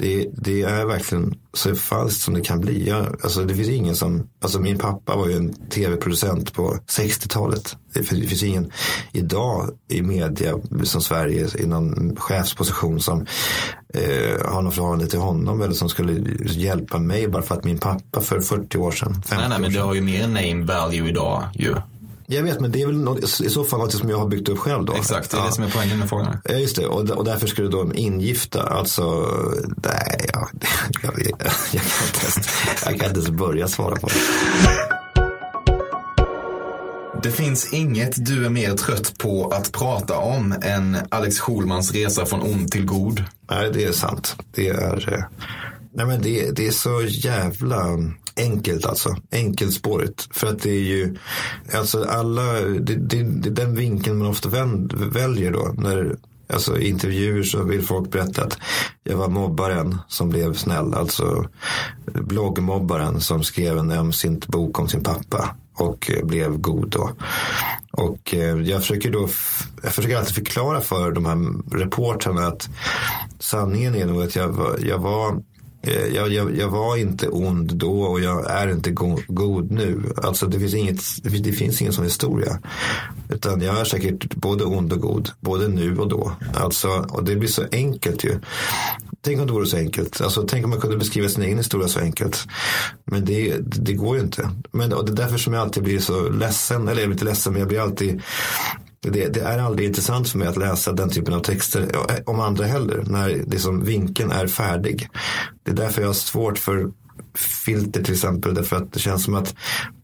[0.00, 2.88] Det, det, är verkligen så falskt som det kan bli.
[2.88, 7.76] Jag, alltså det finns ingen som, alltså min pappa var ju en tv-producent på 60-talet.
[7.94, 8.72] Det finns, ingen
[9.12, 13.26] idag i media som Sverige i någon chefsposition som
[13.94, 17.78] eh, har något förhållande till honom eller som skulle hjälpa mig bara för att min
[17.78, 19.22] pappa för 40 år sedan.
[19.30, 21.74] Nej, nej, men du har ju mer name value idag ju.
[22.32, 24.48] Jag vet, men det är väl något, i så fall något som jag har byggt
[24.48, 24.94] upp själv då.
[24.94, 25.46] Exakt, det är ja.
[25.46, 26.36] det som är poängen med frågan.
[26.44, 26.86] Ja, just det.
[26.86, 29.28] Och, och därför skulle då ingifta, alltså,
[29.76, 30.48] nej, ja,
[31.02, 32.36] jag, jag, jag, kan inte ens,
[32.84, 34.14] jag kan inte ens börja svara på det.
[37.22, 42.26] Det finns inget du är mer trött på att prata om än Alex Schulmans resa
[42.26, 43.24] från ond till god.
[43.50, 44.36] Nej, det är sant.
[44.54, 45.28] Det är,
[45.92, 47.98] nej men det, det är så jävla
[48.36, 49.16] enkelt alltså.
[49.30, 50.28] Enkelspårigt.
[50.30, 51.16] För att det är ju,
[51.74, 55.74] alltså alla, det, det, det är den vinkeln man ofta vänd, väljer då.
[55.76, 56.16] När,
[56.52, 58.58] alltså i intervjuer så vill folk berätta att
[59.04, 60.94] jag var mobbaren som blev snäll.
[60.94, 61.48] Alltså
[62.06, 67.10] bloggmobbaren som skrev en ömsint bok om sin pappa och eh, blev god då.
[67.92, 69.28] Och eh, jag försöker då,
[69.82, 71.38] jag försöker alltid förklara för de här
[71.78, 72.68] reportrarna att
[73.38, 75.42] sanningen är nog att jag var, jag var
[75.82, 80.02] Eh, jag, jag, jag, var inte ond då och jag är inte go god nu.
[80.16, 82.58] Alltså det finns, inget, det finns, det finns ingen sån historia.
[83.28, 86.32] Utan jag är säkert både ond och god, både nu och då.
[86.54, 88.38] Alltså, och det blir så enkelt ju.
[89.22, 90.20] Tänk om det vore så enkelt.
[90.20, 92.46] Alltså, tänk om man kunde beskriva sin egen historia så enkelt.
[93.04, 94.50] Men det, det går ju inte.
[94.72, 96.88] Men, och det är därför som jag alltid blir så ledsen.
[96.88, 98.22] Eller jag blir inte ledsen, men jag blir alltid
[99.02, 102.40] det, det, är aldrig intressant för mig att läsa den typen av texter eh, om
[102.40, 103.04] andra heller.
[103.06, 105.08] När liksom vinkeln är färdig.
[105.62, 106.90] Det är därför jag har svårt för
[107.64, 108.54] filter till exempel.
[108.54, 109.54] Därför att det känns som att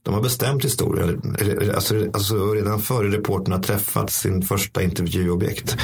[0.02, 1.36] de har bestämt historien.
[1.74, 5.76] Alltså, alltså redan före reportern har träffat sin första intervjuobjekt.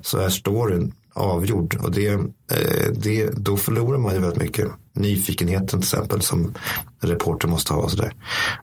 [0.00, 1.76] Så är storyn avgjord.
[1.82, 4.68] Och det, eh, det, då förlorar man ju väldigt mycket.
[4.94, 6.54] Nyfikenheten till exempel som
[7.00, 7.82] reporter måste ha.
[7.82, 8.14] Och så där.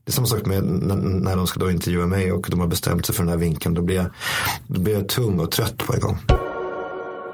[0.06, 3.06] Det är samma sak med när de ska då intervjua mig och de har bestämt
[3.06, 3.76] sig för den här vinkeln.
[3.76, 4.06] Då blir jag,
[4.68, 6.18] då blir jag tung och trött på en gång.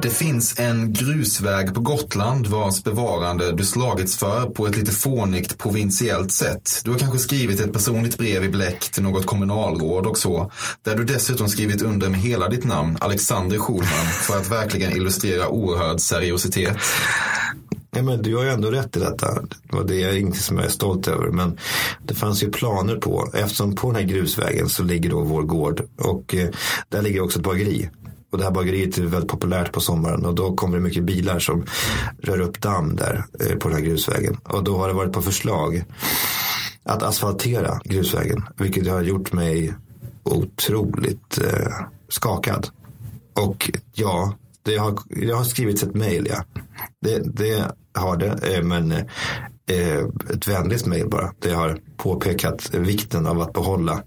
[0.01, 5.57] Det finns en grusväg på Gotland vars bevarande du slagits för på ett lite fånigt
[5.57, 6.81] provinsiellt sätt.
[6.83, 10.51] Du har kanske skrivit ett personligt brev i bläck till något kommunalråd och så.
[10.83, 15.47] Där du dessutom skrivit under med hela ditt namn, Alexander Schulman, för att verkligen illustrera
[15.47, 16.77] oerhörd seriositet.
[17.97, 19.27] Nej, men du har ju ändå rätt i detta.
[19.71, 21.27] Och det är inget som jag är stolt över.
[21.27, 21.57] Men
[22.05, 25.81] det fanns ju planer på, eftersom på den här grusvägen så ligger då vår gård.
[25.97, 26.49] Och eh,
[26.89, 27.89] där ligger också ett bageri.
[28.31, 31.39] Och det här bageriet är väldigt populärt på sommaren och då kommer det mycket bilar
[31.39, 31.65] som
[32.21, 34.37] rör upp damm där eh, på den här grusvägen.
[34.43, 35.83] Och då har det varit på förslag
[36.83, 38.43] att asfaltera grusvägen.
[38.57, 39.73] Vilket har gjort mig
[40.23, 41.71] otroligt eh,
[42.09, 42.67] skakad.
[43.33, 44.33] Och ja,
[44.63, 46.43] det har, det har skrivits ett mejl, ja.
[47.01, 49.99] Det, det har det, eh, men eh,
[50.33, 51.31] ett vänligt mejl bara.
[51.39, 54.03] Det har påpekat vikten av att behålla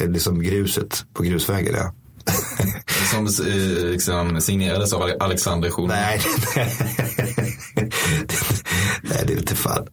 [0.00, 1.92] eh, liksom gruset på grusvägen, ja.
[3.10, 3.28] Som
[3.90, 5.96] liksom, signerades av Alexander Schulman.
[5.96, 6.20] Nej,
[9.02, 9.86] nej, det är inte fan.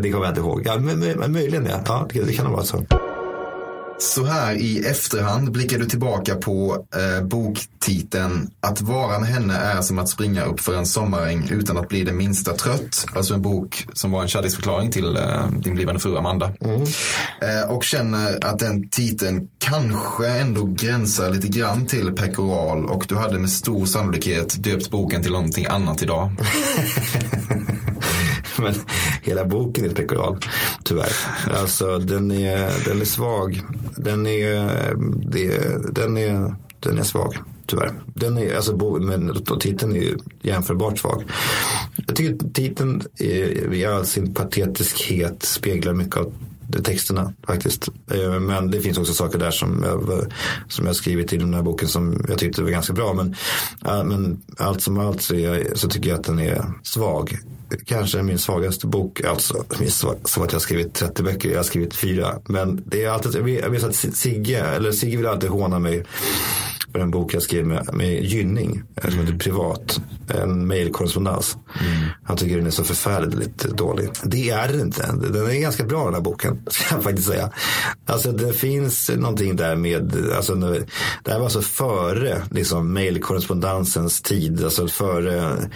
[0.00, 0.62] det kommer jag inte ihåg.
[0.64, 1.80] Ja, men, men, möjligen ja.
[1.86, 2.84] ja det, det kan nog vara så.
[4.02, 9.82] Så här i efterhand blickar du tillbaka på eh, boktiteln Att vara med henne är
[9.82, 13.06] som att springa upp för en sommaräng utan att bli det minsta trött.
[13.14, 16.52] Alltså en bok som var en kärleksförklaring till eh, din blivande fru Amanda.
[16.60, 16.82] Mm.
[17.40, 23.16] Eh, och känner att den titeln kanske ändå gränsar lite grann till pekoral och du
[23.16, 26.30] hade med stor sannolikhet döpt boken till någonting annat idag.
[28.56, 28.74] Men
[29.22, 30.38] hela boken är pekoral,
[30.84, 31.12] tyvärr.
[31.50, 33.60] Alltså den är, den är svag.
[33.96, 34.94] Den är,
[35.30, 35.58] det,
[35.94, 37.92] den är, den är svag, tyvärr.
[38.14, 41.24] Den är, alltså, men titeln är ju jämförbart svag.
[42.06, 43.02] Jag tycker titeln
[43.72, 46.32] i all sin patetiskhet speglar mycket av
[46.80, 47.88] texterna faktiskt.
[48.10, 50.32] Eh, men det finns också saker där som jag,
[50.68, 53.14] som jag skrivit i den här boken som jag tyckte var ganska bra.
[53.14, 53.34] Men,
[53.86, 57.38] eh, men allt som allt så, jag, så tycker jag att den är svag.
[57.86, 59.64] Kanske min svagaste bok, alltså
[60.24, 62.38] som att jag har skrivit 30 böcker, jag har skrivit fyra.
[62.46, 66.04] Men det är alltid, jag vet att Sigge, eller Sigge vill alltid håna mig
[66.92, 69.38] för en bok jag skrev med, med Gynning, som heter mm.
[69.38, 70.00] Privat.
[70.28, 71.56] En mejlkorrespondens.
[71.80, 72.08] Mm.
[72.24, 74.10] Han tycker den är så förfärligt dålig.
[74.22, 75.12] Det är den inte.
[75.12, 77.50] Den är ganska bra den här boken, ska jag faktiskt säga.
[78.06, 84.64] Alltså det finns någonting där med, alltså, det här var alltså före liksom, mejlkorrespondensens tid.
[84.64, 85.68] Alltså före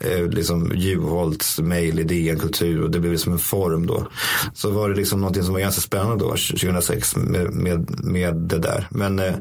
[0.00, 4.06] eh, liksom, Juholts mejl i DN Kultur och det blev som en form då.
[4.54, 8.58] Så var det liksom någonting som var ganska spännande då, 2006 med, med, med det
[8.58, 8.86] där.
[8.90, 9.34] Men, eh,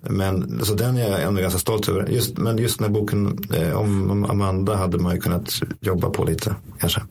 [0.00, 2.06] men så den är jag ändå ganska stolt över.
[2.06, 5.50] Just, men just den här boken eh, om Amanda hade man ju kunnat
[5.80, 7.02] jobba på lite kanske.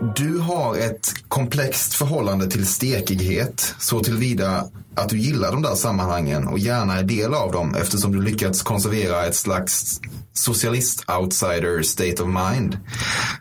[0.00, 6.48] Du har ett komplext förhållande till stekighet så tillvida att du gillar de där sammanhangen
[6.48, 10.00] och gärna är del av dem eftersom du lyckats konservera ett slags
[10.34, 12.78] socialist-outsider state of mind.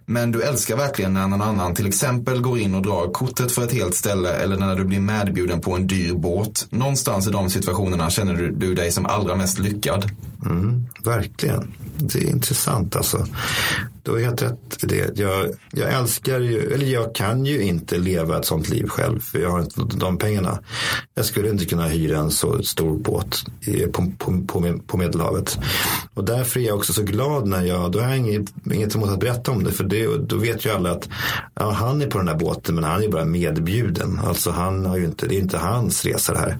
[0.05, 3.63] Men du älskar verkligen när någon annan till exempel går in och drar kortet för
[3.63, 6.67] ett helt ställe eller när du blir medbjuden på en dyr båt.
[6.69, 10.11] Någonstans i de situationerna känner du, du dig som allra mest lyckad.
[10.45, 11.71] Mm, verkligen.
[11.97, 13.27] Det är intressant alltså.
[14.09, 15.19] Du har helt rätt i det.
[15.19, 19.19] Jag, jag älskar ju, eller jag kan ju inte leva ett sånt liv själv.
[19.19, 20.59] För jag har inte de pengarna.
[21.15, 23.43] Jag skulle inte kunna hyra en så stor båt
[23.93, 25.59] på, på, på, på Medelhavet.
[26.13, 29.09] Och därför är jag också så glad när jag, då har jag inget, inget emot
[29.09, 29.71] att berätta om det.
[29.71, 31.09] För det, då vet ju alla att
[31.55, 34.19] ja, han är på den här båten men han är bara medbjuden.
[34.23, 36.57] Alltså han har ju inte, det är inte hans resa det här.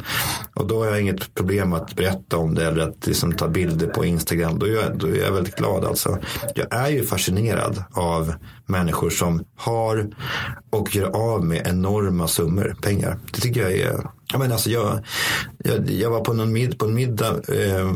[0.54, 3.88] Och då har jag inget problem att berätta om det eller att liksom ta bilder
[3.88, 4.60] på Instagram.
[4.60, 6.18] Då är, jag, då är jag väldigt glad alltså.
[6.56, 7.39] Jag är ju fascinerad
[7.92, 8.34] av
[8.66, 10.10] människor som har
[10.70, 13.18] och gör av med enorma summor pengar.
[13.32, 15.00] Det tycker jag är jag, menar, alltså jag,
[15.58, 17.92] jag, jag var på, någon mid, på en middag eh,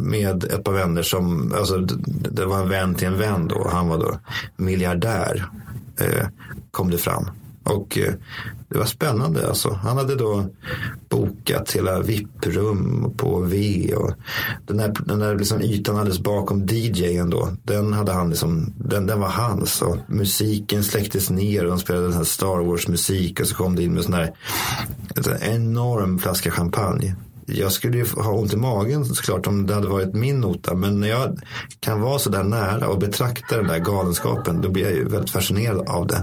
[0.00, 3.68] med ett par vänner som, alltså, det var en vän till en vän då.
[3.72, 4.18] Han var då
[4.56, 5.46] miljardär,
[6.00, 6.26] eh,
[6.70, 7.30] kom det fram.
[7.66, 8.14] Och eh,
[8.68, 9.72] det var spännande alltså.
[9.72, 10.46] Han hade då
[11.08, 14.12] bokat hela VIP-rum på V och
[14.66, 17.48] den där, den där liksom ytan alldeles bakom DJen då.
[17.62, 22.06] Den hade han liksom, den, den var hans och musiken släcktes ner och de spelade
[22.06, 24.32] den här Star Wars musik och så kom det in med sån här
[25.16, 27.16] en enorm flaska champagne
[27.46, 30.74] jag skulle ju ha ont i magen såklart om det hade varit min nota.
[30.74, 31.40] Men när jag
[31.80, 35.30] kan vara så där nära och betrakta den där galenskapen då blir jag ju väldigt
[35.30, 36.22] fascinerad av det.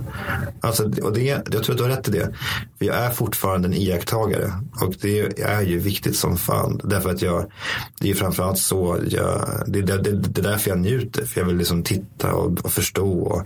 [0.62, 2.34] Alltså, och det, jag tror att du har rätt i det.
[2.78, 4.52] För jag är fortfarande en iakttagare.
[4.82, 6.82] Och det är ju viktigt som fan.
[6.84, 7.46] Därför att jag,
[8.00, 11.26] det är framförallt så jag, det, det, det, det är därför jag njuter.
[11.26, 13.44] För jag vill liksom titta och, och förstå och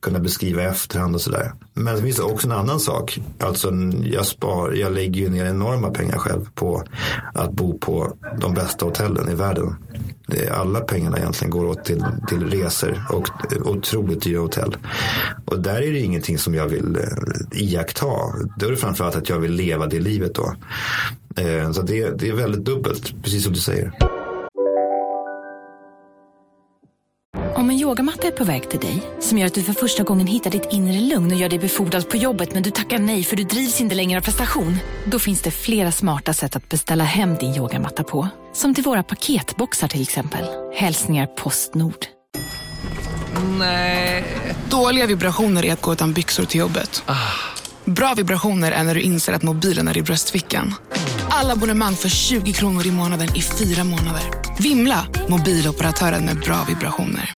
[0.00, 1.52] kunna beskriva i efterhand och sådär.
[1.78, 3.18] Men det finns också en annan sak.
[3.38, 3.72] Alltså
[4.02, 6.82] jag spar, jag lägger ju ner enorma pengar själv på
[7.34, 9.76] att bo på de bästa hotellen i världen.
[10.50, 13.28] Alla pengarna egentligen går åt till, till resor och
[13.64, 14.76] otroligt dyra hotell.
[15.44, 18.06] Och där är det ingenting som jag vill eh, iaktta.
[18.56, 20.54] Då är det framförallt att jag vill leva det livet då.
[21.36, 24.17] Eh, så det, det är väldigt dubbelt, precis som du säger.
[27.68, 30.26] Om en yogamatta är på väg till dig, som gör att du för första gången
[30.26, 33.36] hittar ditt inre lugn och gör dig befordrad på jobbet men du tackar nej för
[33.36, 34.76] du drivs inte längre av prestation.
[35.04, 38.28] Då finns det flera smarta sätt att beställa hem din yogamatta på.
[38.52, 40.44] Som till våra paketboxar till exempel.
[40.74, 42.06] Hälsningar Postnord.
[43.58, 44.24] Nej.
[44.70, 47.02] Dåliga vibrationer är att gå utan byxor till jobbet.
[47.06, 47.14] Ah.
[47.84, 50.74] Bra vibrationer är när du inser att mobilen är i bröstfickan.
[51.30, 54.22] Alla abonnemang för 20 kronor i månaden i fyra månader.
[54.58, 55.06] Vimla!
[55.28, 57.37] Mobiloperatören med bra vibrationer.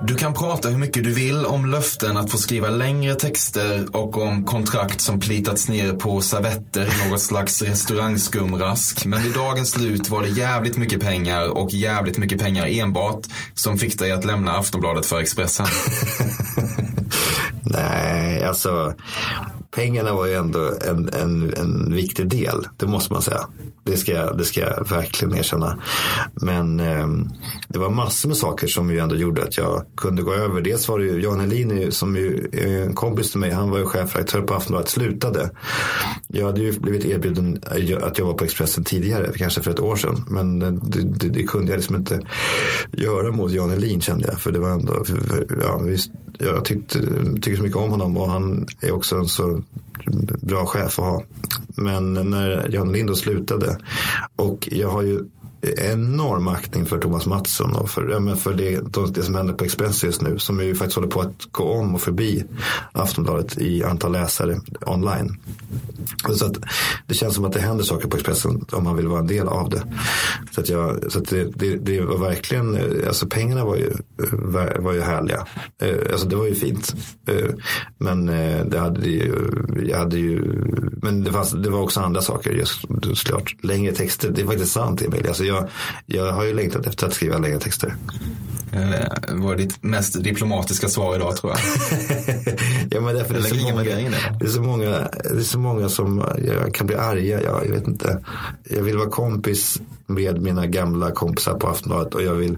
[0.00, 4.22] Du kan prata hur mycket du vill om löften att få skriva längre texter och
[4.22, 9.06] om kontrakt som plitats ner på servetter i något slags restaurangskumrask.
[9.06, 13.78] Men vid dagens slut var det jävligt mycket pengar och jävligt mycket pengar enbart som
[13.78, 15.66] fick dig att lämna Aftonbladet för Expressen.
[17.62, 18.94] Nej, alltså
[19.74, 22.66] pengarna var ju ändå en, en, en viktig del.
[22.76, 23.46] Det måste man säga.
[23.84, 25.78] Det ska jag, det ska jag verkligen erkänna.
[26.34, 27.08] Men eh,
[27.68, 30.60] det var massor med saker som ju ändå gjorde att jag kunde gå över.
[30.60, 33.50] Dels var det ju Jan Helin som ju är en kompis till mig.
[33.50, 34.90] Han var ju chefredaktör på Aftonbladet.
[34.90, 35.50] Slutade.
[36.28, 37.58] Jag hade ju blivit erbjuden
[38.02, 39.32] att jobba på Expressen tidigare.
[39.36, 40.24] Kanske för ett år sedan.
[40.28, 42.20] Men det, det, det kunde jag liksom inte
[42.92, 44.40] göra mot Jan Helin kände jag.
[44.40, 45.04] För det var ändå,
[45.60, 45.80] ja,
[46.38, 46.98] jag tyckte,
[47.34, 49.62] tycker så mycket om honom och han är också en så
[50.40, 51.22] bra chef att ha.
[51.76, 53.78] Men när Jan Lind slutade
[54.36, 55.24] och jag har ju
[55.64, 58.80] enorm aktning för Thomas Mattsson och för, för det,
[59.14, 61.94] det som händer på Expressen just nu som ju faktiskt håller på att gå om
[61.94, 62.44] och förbi
[62.92, 65.36] Aftonbladet i antal läsare online.
[66.32, 66.56] Så att
[67.06, 69.48] det känns som att det händer saker på Expressen om man vill vara en del
[69.48, 69.82] av det.
[70.50, 73.92] Så att, jag, så att det, det, det var verkligen, eh, alltså pengarna var ju,
[74.22, 75.46] eh, var ju härliga.
[75.82, 76.94] Eh, alltså det var ju fint.
[77.98, 78.26] Men
[78.70, 79.34] det hade ju,
[79.88, 80.42] jag hade ju,
[81.02, 82.80] men det, fanns, det var också andra saker just
[83.14, 83.56] såklart.
[83.62, 85.26] Längre texter, det är faktiskt sant Emil.
[85.28, 85.53] Alltså jag,
[86.06, 87.94] jag har ju längtat efter att skriva längre texter.
[89.28, 91.60] Det var ditt mest diplomatiska svar idag tror jag.
[92.90, 94.90] ja, men därför det, är så många, det, är så många,
[95.24, 97.42] det är så många som jag kan bli arga.
[97.42, 98.24] Jag, jag vet inte.
[98.64, 102.56] Jag vill vara kompis med mina gamla kompisar på Aftonbladet och jag vill,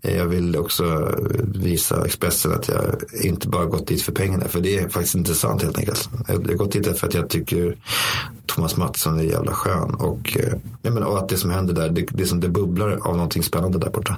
[0.00, 1.14] jag vill också
[1.54, 2.84] visa Expressen att jag
[3.24, 4.48] inte bara gått dit för pengarna.
[4.48, 6.08] För det är faktiskt inte sant helt enkelt.
[6.28, 7.76] Jag har gått dit för att jag tycker
[8.46, 9.94] Thomas Mattsson är jävla skön.
[9.94, 12.90] Och, eh, jag menar, och att det som händer där, det, det som det bubblar
[12.90, 14.16] av någonting spännande där borta.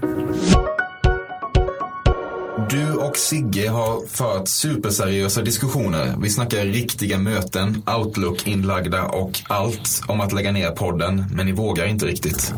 [2.70, 6.14] Du och Sigge har fört superseriösa diskussioner.
[6.22, 11.24] Vi snackar riktiga möten, Outlook-inlagda och allt om att lägga ner podden.
[11.32, 12.54] Men ni vågar inte riktigt.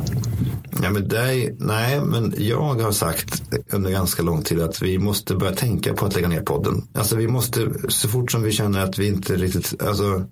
[0.82, 5.34] Ja, men det nej, men jag har sagt under ganska lång tid att vi måste
[5.34, 6.88] börja tänka på att lägga ner podden.
[6.94, 10.24] Alltså vi måste, så fort som vi känner att vi inte riktigt, alltså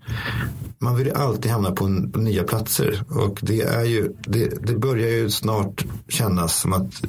[0.79, 3.03] man vill ju alltid hamna på, en, på nya platser.
[3.09, 7.03] Och det är ju, det, det börjar ju snart kännas som att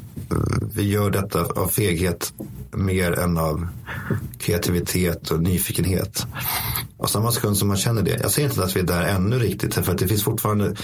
[0.74, 2.34] vi gör detta av feghet
[2.72, 3.67] mer än av
[4.38, 6.26] kreativitet och nyfikenhet.
[6.97, 8.20] Och samma sekund som man känner det.
[8.22, 9.74] Jag ser inte att vi är där ännu riktigt.
[9.74, 10.76] För att det finns fortfarande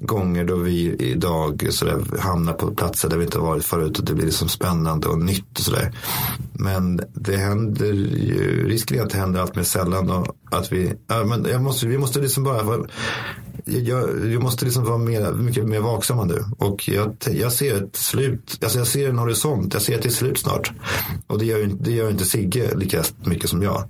[0.00, 3.98] gånger då vi idag sådär, hamnar på platser där vi inte har varit förut.
[3.98, 5.92] Och det blir liksom spännande och nytt och sådär.
[6.52, 10.10] Men det händer ju, risken är att det händer allt mer sällan.
[10.10, 12.62] Och att vi, ja, men jag måste, vi måste liksom bara
[13.64, 16.44] jag, jag måste liksom vara mer, mycket mer vaksamma nu.
[16.58, 20.08] Och jag, jag ser ett slut, alltså jag ser en horisont, jag ser att det
[20.08, 20.72] är slut snart.
[21.26, 23.84] Och det gör, det gör inte Sigge lika mycket som jag.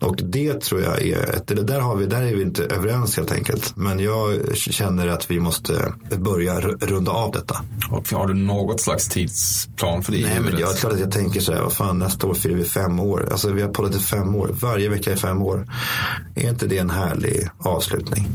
[0.00, 3.16] Och det tror jag är, ett, det där, har vi, där är vi inte överens
[3.16, 3.76] helt enkelt.
[3.76, 7.64] Men jag känner att vi måste börja runda av detta.
[7.90, 10.22] Och har du något slags tidsplan för det?
[10.22, 12.64] Nej, men jag, klart att jag tänker så här, vad fan, nästa år firar vi
[12.64, 13.28] fem år.
[13.30, 15.66] Alltså vi har poddat i fem år, varje vecka i fem år.
[16.34, 18.28] Är inte det en härlig avslutning?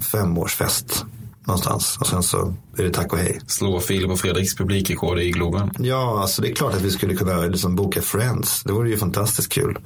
[0.00, 1.04] Femårsfest
[1.46, 1.96] någonstans.
[2.00, 3.40] Och sen så är det tack och hej.
[3.46, 5.70] Slå Filip och Fredriks publikrekord i Globen.
[5.78, 8.62] Ja, alltså det är klart att vi skulle kunna liksom boka Friends.
[8.62, 9.78] Det vore ju fantastiskt kul.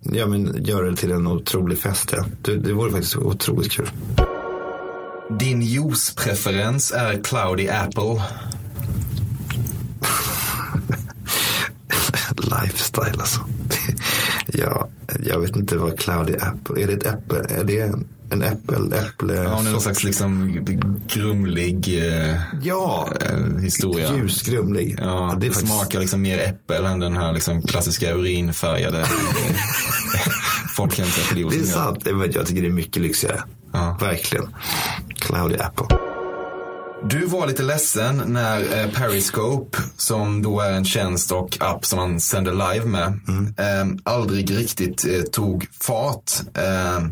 [0.00, 2.14] Ja, men göra det till en otrolig fest.
[2.16, 2.24] Ja.
[2.42, 3.90] Det, det vore faktiskt otroligt kul.
[5.38, 8.02] Din juicepreferens är Cloudy Apple.
[12.36, 13.40] Lifestyle alltså.
[14.46, 14.88] ja,
[15.24, 17.38] jag vet inte vad Cloudy Apple, är det ett äpple?
[17.38, 19.34] Är det en en äppel, äpple.
[19.34, 20.60] Ja, någon slags liksom
[21.08, 24.16] grumlig eh, ja, eh, historia.
[24.16, 24.96] Ljusgrumlig.
[24.98, 25.72] Ja, ja, det, det faktiskt...
[25.72, 29.06] smakar liksom mer äppel än den här liksom klassiska urinfärgade
[30.76, 31.62] folkhemsappeliosen.
[31.62, 33.42] Det är sant, jag tycker det är mycket lyxigare.
[33.72, 33.98] Ja.
[34.00, 34.54] Verkligen.
[35.14, 35.98] Cloudy apple.
[37.04, 41.98] Du var lite ledsen när eh, Periscope, som då är en tjänst och app som
[41.98, 43.54] man sänder live med, mm.
[43.58, 46.32] eh, aldrig riktigt eh, tog fart.
[46.54, 47.04] Eh,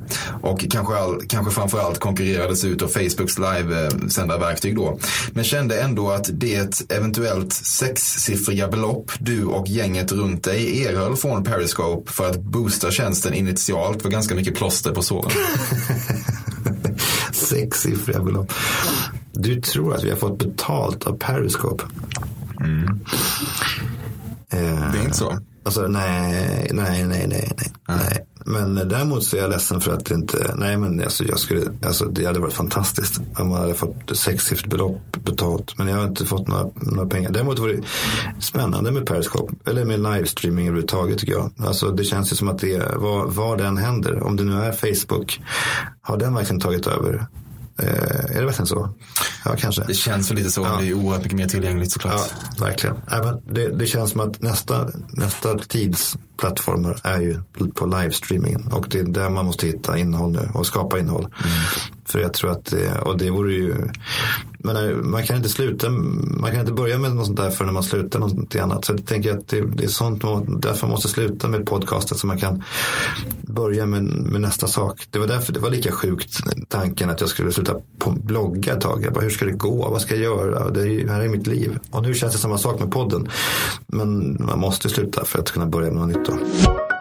[0.42, 4.98] och kanske, all, kanske framförallt konkurrerades ut av Facebooks live-sändarverktyg då.
[5.30, 11.44] Men kände ändå att det eventuellt sexsiffriga belopp du och gänget runt dig erhöll från
[11.44, 15.30] Periscope för att boosta tjänsten initialt var ganska mycket plåster på såren.
[17.32, 18.52] Sexsiffriga belopp.
[19.36, 21.84] Du tror att vi har fått betalt av Periscope?
[22.60, 23.00] Mm.
[24.50, 25.38] Eh, det är inte så?
[25.64, 27.72] Alltså nej, nej, nej, nej, nej.
[27.88, 28.26] nej.
[28.48, 31.62] Men däremot så är jag ledsen för att det inte, nej men alltså jag skulle,
[31.86, 35.78] alltså det hade varit fantastiskt om man hade fått sexsiffrigt belopp betalt.
[35.78, 37.30] Men jag har inte fått några, några pengar.
[37.30, 37.82] Däremot var det
[38.40, 41.52] spännande med Periscope, eller med livestreaming överhuvudtaget tycker jag.
[41.58, 44.72] Alltså det känns ju som att det, var, var den händer, om det nu är
[44.72, 45.40] Facebook,
[46.00, 47.26] har den verkligen tagit över?
[47.78, 48.94] Eh, är det verkligen så?
[49.44, 49.84] Ja, kanske.
[49.86, 50.62] Det känns väl lite så.
[50.62, 50.76] Ja.
[50.80, 52.14] Det är oerhört mycket mer tillgängligt såklart.
[52.14, 52.96] Ja, verkligen.
[53.10, 57.42] Ja, det, det, känns som att nästa, nästa tids plattformar är ju
[57.74, 58.72] på livestreamingen.
[58.72, 61.24] Och det är där man måste hitta innehåll nu och skapa innehåll.
[61.44, 61.56] Mm.
[62.08, 63.74] För jag tror att det, och det vore ju,
[64.58, 67.74] men eh, man kan inte sluta, man kan inte börja med något sånt där förrän
[67.74, 68.84] man slutar något annat.
[68.84, 72.18] Så jag tänker att det, det är sånt man, därför man måste sluta med podcasten
[72.18, 72.62] så man kan
[73.42, 75.06] börja med, med, nästa sak.
[75.10, 78.80] Det var därför det var lika sjukt tanken att jag skulle sluta på blogga ett
[78.80, 79.04] tag.
[79.04, 79.90] Jag bara, hur ska det gå?
[79.90, 80.70] Vad ska jag göra?
[80.70, 81.78] Det är, här är mitt liv.
[81.90, 83.28] Och nu känns det samma sak med podden.
[83.86, 86.26] Men man måste sluta för att kunna börja med något nytt.
[86.26, 86.95] Då.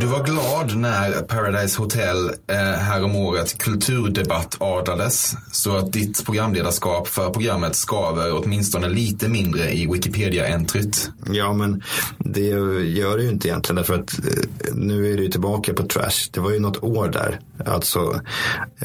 [0.00, 7.76] Du var glad när Paradise Hotel eh, häromåret kulturdebatt-adlades så att ditt programledarskap för programmet
[7.76, 11.10] skaver åtminstone lite mindre i Wikipedia-entryt.
[11.32, 11.82] Ja, men
[12.18, 15.82] det gör det ju inte egentligen därför att eh, nu är det ju tillbaka på
[15.82, 16.30] Trash.
[16.30, 17.40] Det var ju något år där.
[17.66, 18.20] Alltså,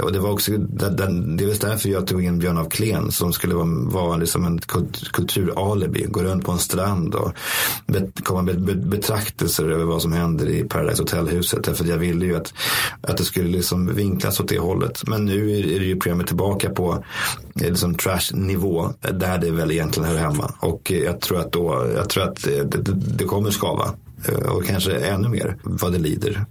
[0.01, 1.03] och det var också, det, det
[1.43, 4.59] är väl därför jag tog in Björn af Klen som skulle vara, vara liksom en
[5.11, 6.05] kulturalibi.
[6.09, 7.31] Gå runt på en strand och
[8.23, 11.63] komma med betraktelser över vad som händer i Paradise hotellhuset.
[11.63, 12.53] Därför jag ville ju att,
[13.01, 15.07] att det skulle liksom vinklas åt det hållet.
[15.07, 17.03] Men nu är det ju programmet tillbaka på
[17.61, 18.89] eh, liksom trash-nivå.
[19.13, 20.53] Där det väl egentligen hör hemma.
[20.59, 23.93] Och eh, jag tror att, då, jag tror att eh, det, det, det kommer skava
[24.45, 26.45] och kanske ännu mer vad det lider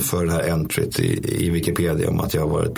[0.00, 2.74] för det här entryt i, i Wikipedia om att jag har varit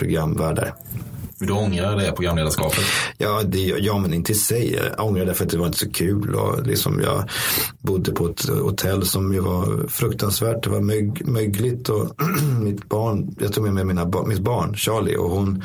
[1.39, 2.85] men Du ångrar det programledarskapet?
[3.19, 4.73] Ja, det, ja, men inte i sig.
[4.75, 6.35] Jag ångrar det för att det var inte så kul.
[6.35, 7.25] Och liksom jag
[7.81, 10.65] bodde på ett hotell som ju var fruktansvärt.
[10.65, 12.23] Det var mög, mögligt och
[12.63, 15.63] mitt barn, jag tog med mig mina, mitt barn Charlie och hon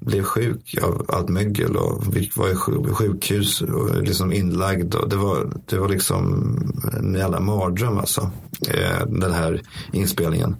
[0.00, 2.54] blev sjuk av allt mögel och vi var i
[2.92, 4.94] sjukhus och liksom inlagd.
[4.94, 6.54] Och det, var, det var liksom
[6.98, 8.30] en jävla mardröm alltså.
[8.68, 10.56] Eh, den här inspelningen.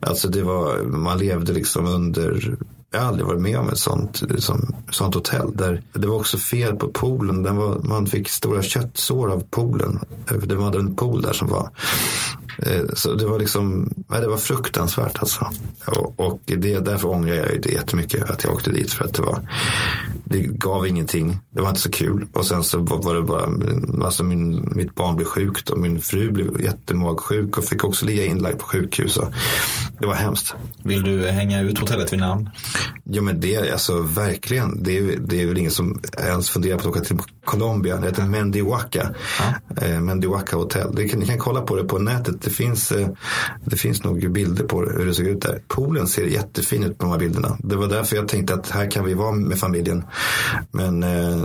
[0.00, 2.56] Alltså det var, man levde liksom under
[2.90, 5.56] jag har aldrig varit med om ett sånt, som, sånt hotell.
[5.56, 7.42] Där det var också fel på poolen.
[7.42, 10.00] Den var, man fick stora köttsår av poolen.
[10.30, 11.70] Eh, det var en pool där som var
[12.94, 15.50] så det var liksom, det var fruktansvärt alltså.
[16.16, 18.92] Och det, därför ångrar jag det jättemycket att jag åkte dit.
[18.92, 19.48] För att det var,
[20.24, 21.38] det gav ingenting.
[21.50, 22.26] Det var inte så kul.
[22.32, 23.48] Och sen så var det bara,
[24.04, 28.24] alltså min, mitt barn blev sjukt och min fru blev jättemagsjuk och fick också ligga
[28.24, 29.16] inlagd på sjukhus.
[29.16, 29.32] Och
[30.00, 30.54] det var hemskt.
[30.82, 32.50] Vill du hänga ut hotellet vid namn?
[33.04, 34.82] Ja men det, alltså verkligen.
[34.82, 37.96] Det är, det är väl ingen som ens funderar på att åka till Colombia.
[37.96, 39.14] Det heter Mendihuaca.
[39.38, 39.84] Ja.
[39.86, 41.08] Eh, Mendihuaca hotell.
[41.10, 43.08] Kan, ni kan kolla på det på nätet det finns, eh,
[43.64, 45.62] det finns nog bilder på hur det ser ut där.
[45.68, 47.56] Poolen ser jättefin ut på de här bilderna.
[47.58, 50.04] Det var därför jag tänkte att här kan vi vara med familjen.
[50.70, 51.36] Men eh,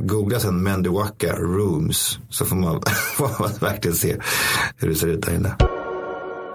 [0.00, 2.82] googla sen Mendiwaka Rooms så får man,
[3.16, 4.16] får man verkligen se
[4.76, 5.56] hur det ser ut där inne.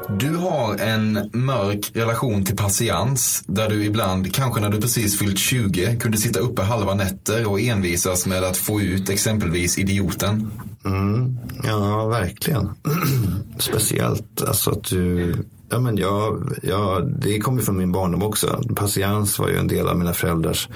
[0.10, 5.40] Du har en mörk relation till patiens där du ibland, kanske när du precis fyllt
[5.40, 10.52] 20, kunde sitta uppe halva nätter och envisas med att få ut exempelvis idioten.
[10.86, 12.70] Mm, ja, verkligen.
[13.60, 15.36] Speciellt alltså att du
[15.70, 18.62] Ja, men jag, jag, det kommer från min barndom också.
[18.76, 20.70] Patiens var ju en del av mina föräldrars.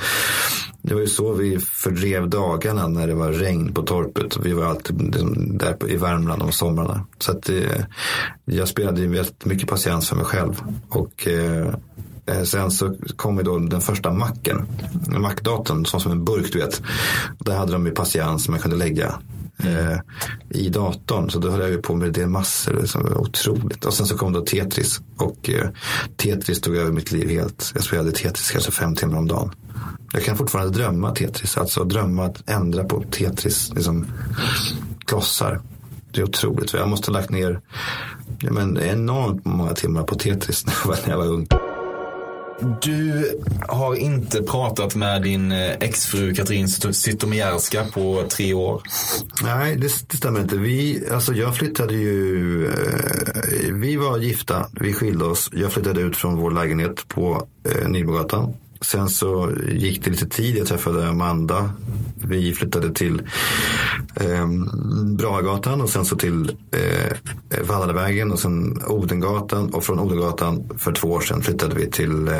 [0.82, 4.38] Det var ju så vi fördrev dagarna när det var regn på torpet.
[4.38, 7.06] Vi var alltid liksom där i Värmland om somrarna.
[7.20, 7.86] Så att det, eh,
[8.46, 10.62] jag spelade ju mycket patiens för mig själv.
[10.90, 11.68] Och eh,
[12.26, 14.68] eh Sen så kom ju då den första macken.
[15.18, 16.82] Mackdatorn, som en burk du vet.
[17.40, 19.16] Där hade de ju patiens som man kunde lägga
[19.64, 19.92] Mm.
[19.92, 20.00] eh,
[20.50, 21.30] i datorn.
[21.30, 22.86] Så då höll jag ju på med det massor.
[22.86, 23.86] Som var otroligt.
[23.86, 25.02] Och sen så kom då Tetris.
[25.18, 25.70] Och eh,
[26.18, 27.72] Tetris tog över mitt liv helt.
[27.74, 29.52] Jag spelade Tetris kanske fem timmar om dagen.
[30.14, 31.58] Jag kan fortfarande drömma Tetris.
[31.58, 34.06] Alltså drömma att ändra på Tetris liksom,
[35.06, 35.62] klossar.
[36.12, 36.74] Det är otroligt.
[36.74, 37.62] Jag måste ha lagt ner
[38.40, 40.66] ja, men enormt många timmar på Tetris
[41.06, 41.48] när jag var ung.
[42.82, 43.32] Du
[43.68, 48.82] har inte pratat med din eh, exfru Katrin Zytomierska på tre år.
[49.44, 50.58] Nej, det, det, stämmer inte.
[50.58, 55.50] Vi, alltså jag flyttade ju, eh, vi var gifta, vi skilde oss.
[55.54, 60.58] Jag flyttade ut från vår lägenhet på eh, Nybrogatan Sen så gick det lite tid.
[60.58, 61.70] Jag träffade Amanda.
[62.16, 63.22] Vi flyttade till
[64.16, 64.48] eh,
[65.18, 69.74] Bragatan och sen så till eh, Vallavägen och sen Odengatan.
[69.74, 72.36] Och från Odengatan för två år sedan flyttade vi till eh,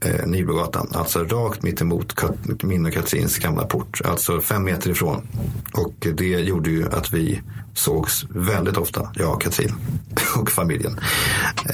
[0.00, 0.88] eh Nybrogatan.
[0.92, 2.14] Alltså rakt mitt emot
[2.62, 4.00] min och Katrins gamla port.
[4.04, 5.28] Alltså fem meter ifrån.
[5.72, 7.40] Och det gjorde ju att vi
[7.74, 9.74] sågs väldigt ofta, jag och Katrin
[10.36, 11.00] och familjen.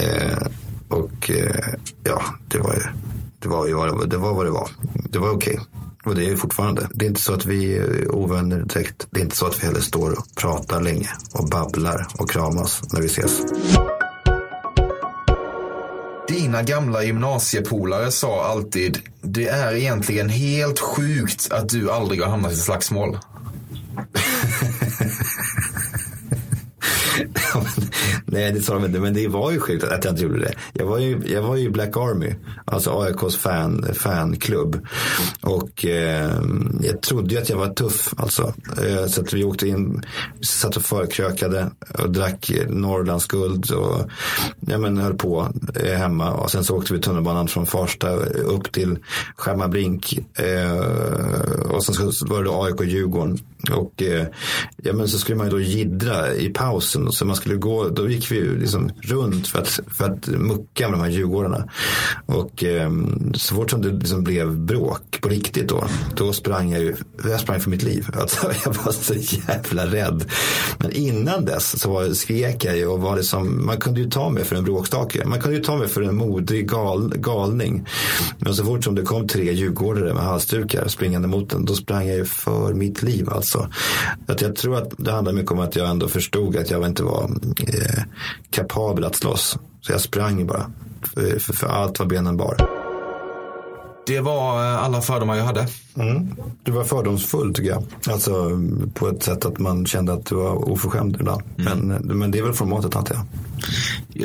[0.00, 0.46] Eh,
[0.88, 2.82] och eh, ja, det var ju
[3.42, 4.34] det var ju vad det var.
[4.34, 4.68] Vad det var.
[5.10, 5.52] Det var okej.
[5.52, 5.66] Okay.
[6.04, 6.88] Och det är fortfarande.
[6.94, 9.06] Det är inte så att vi är ovänner direkt.
[9.10, 12.82] Det är inte så att vi heller står och pratar länge och babblar och kramas
[12.92, 13.42] när vi ses.
[16.28, 22.52] Dina gamla gymnasiepolare sa alltid, det är egentligen helt sjukt att du aldrig har hamnat
[22.52, 23.18] i slagsmål.
[28.32, 29.00] Nej, det sa de inte.
[29.00, 30.54] Men det var ju sjukt att jag inte gjorde det.
[30.72, 34.86] Jag var ju, jag var ju Black Army, alltså AIKs fan, fanklubb.
[35.40, 36.42] Och eh,
[36.80, 38.14] jag trodde ju att jag var tuff.
[38.16, 38.54] Alltså.
[38.86, 40.02] Eh, så att vi åkte in,
[40.40, 43.70] satt och förkrökade och drack Norrlands guld.
[43.70, 44.10] Och
[44.60, 46.32] ja, men, höll på eh, hemma.
[46.32, 48.98] Och sen så åkte vi tunnelbanan från Farsta upp till
[49.36, 50.18] Skärmarbrink.
[50.38, 50.78] Eh,
[51.70, 53.38] och sen så var det AIK Djurgården.
[53.70, 54.26] Och eh,
[54.76, 57.12] ja, men så skulle man ju då gidra i pausen.
[57.12, 60.88] Så man skulle gå, då gick gick vi liksom runt för att, för att mucka
[60.88, 61.68] med de här djurgårdarna.
[62.26, 62.90] Och eh,
[63.34, 65.84] så fort som det liksom blev bråk på riktigt då,
[66.16, 68.08] då sprang jag ju, jag sprang för mitt liv.
[68.22, 70.24] Alltså, jag var så jävla rädd.
[70.78, 74.30] Men innan dess så var, skrek jag ju och var liksom, man kunde ju ta
[74.30, 75.24] mig för en bråkstake.
[75.24, 77.86] Man kunde ju ta mig för en modig gal, galning.
[78.38, 82.06] Men så fort som det kom tre djurgårdare med halsdukar springande mot den, då sprang
[82.06, 83.68] jag ju för mitt liv alltså.
[84.26, 87.02] Att jag tror att det handlar mycket om att jag ändå förstod att jag inte
[87.02, 87.30] var
[87.66, 88.02] eh,
[88.50, 89.58] kapabel att slåss.
[89.80, 90.70] Så jag sprang bara.
[91.14, 92.56] För, för, för allt vad benen bar.
[94.06, 95.66] Det var eh, alla fördomar jag hade.
[95.94, 96.34] Mm.
[96.62, 97.84] Du var fördomsfull tycker jag.
[98.08, 98.60] Alltså
[98.94, 101.42] på ett sätt att man kände att du var oförskämd ibland.
[101.58, 101.78] Mm.
[101.78, 103.24] Men, men det är väl formatet antar jag.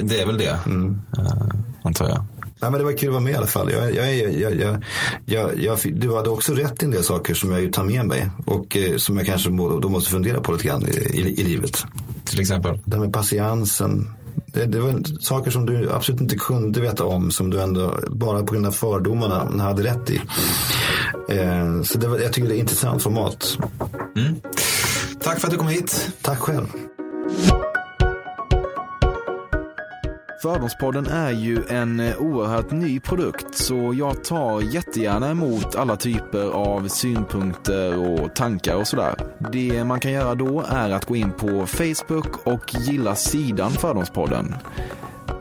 [0.07, 1.01] Det är väl det, mm.
[1.17, 1.49] uh,
[1.83, 2.25] antar jag.
[2.59, 3.71] Nej, men det var kul att vara med i alla fall.
[3.71, 4.83] Jag, jag, jag, jag,
[5.25, 8.29] jag, jag, du hade också rätt i en del saker som jag tar med mig.
[8.45, 11.43] Och eh, som jag kanske må, då måste fundera på lite grann i, i, i
[11.43, 11.85] livet.
[12.29, 12.79] Till exempel?
[12.85, 14.09] Det här med patiensen.
[14.45, 17.31] Det, det var saker som du absolut inte kunde veta om.
[17.31, 20.21] Som du ändå bara på grund av fördomarna hade rätt i.
[21.29, 23.57] Eh, så det var, jag tycker det är intressant format.
[24.15, 24.35] Mm.
[25.23, 26.09] Tack för att du kom hit.
[26.21, 26.67] Tack själv.
[30.41, 36.51] Fördomspodden är ju en eh, oerhört ny produkt så jag tar jättegärna emot alla typer
[36.51, 39.15] av synpunkter och tankar och sådär.
[39.51, 44.55] Det man kan göra då är att gå in på Facebook och gilla sidan Fördomspodden.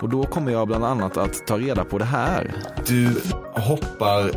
[0.00, 2.54] Och då kommer jag bland annat att ta reda på det här.
[2.86, 3.20] Du
[3.56, 4.30] hoppar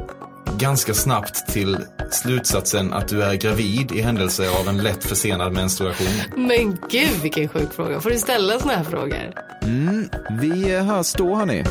[0.58, 1.78] ganska snabbt till
[2.12, 6.08] slutsatsen att du är gravid i händelse av en lätt försenad menstruation.
[6.36, 8.00] Men gud vilken sjuk fråga.
[8.00, 9.34] Får du ställa såna här frågor?
[9.62, 10.10] Mm,
[10.42, 11.64] vi hörs då hörni.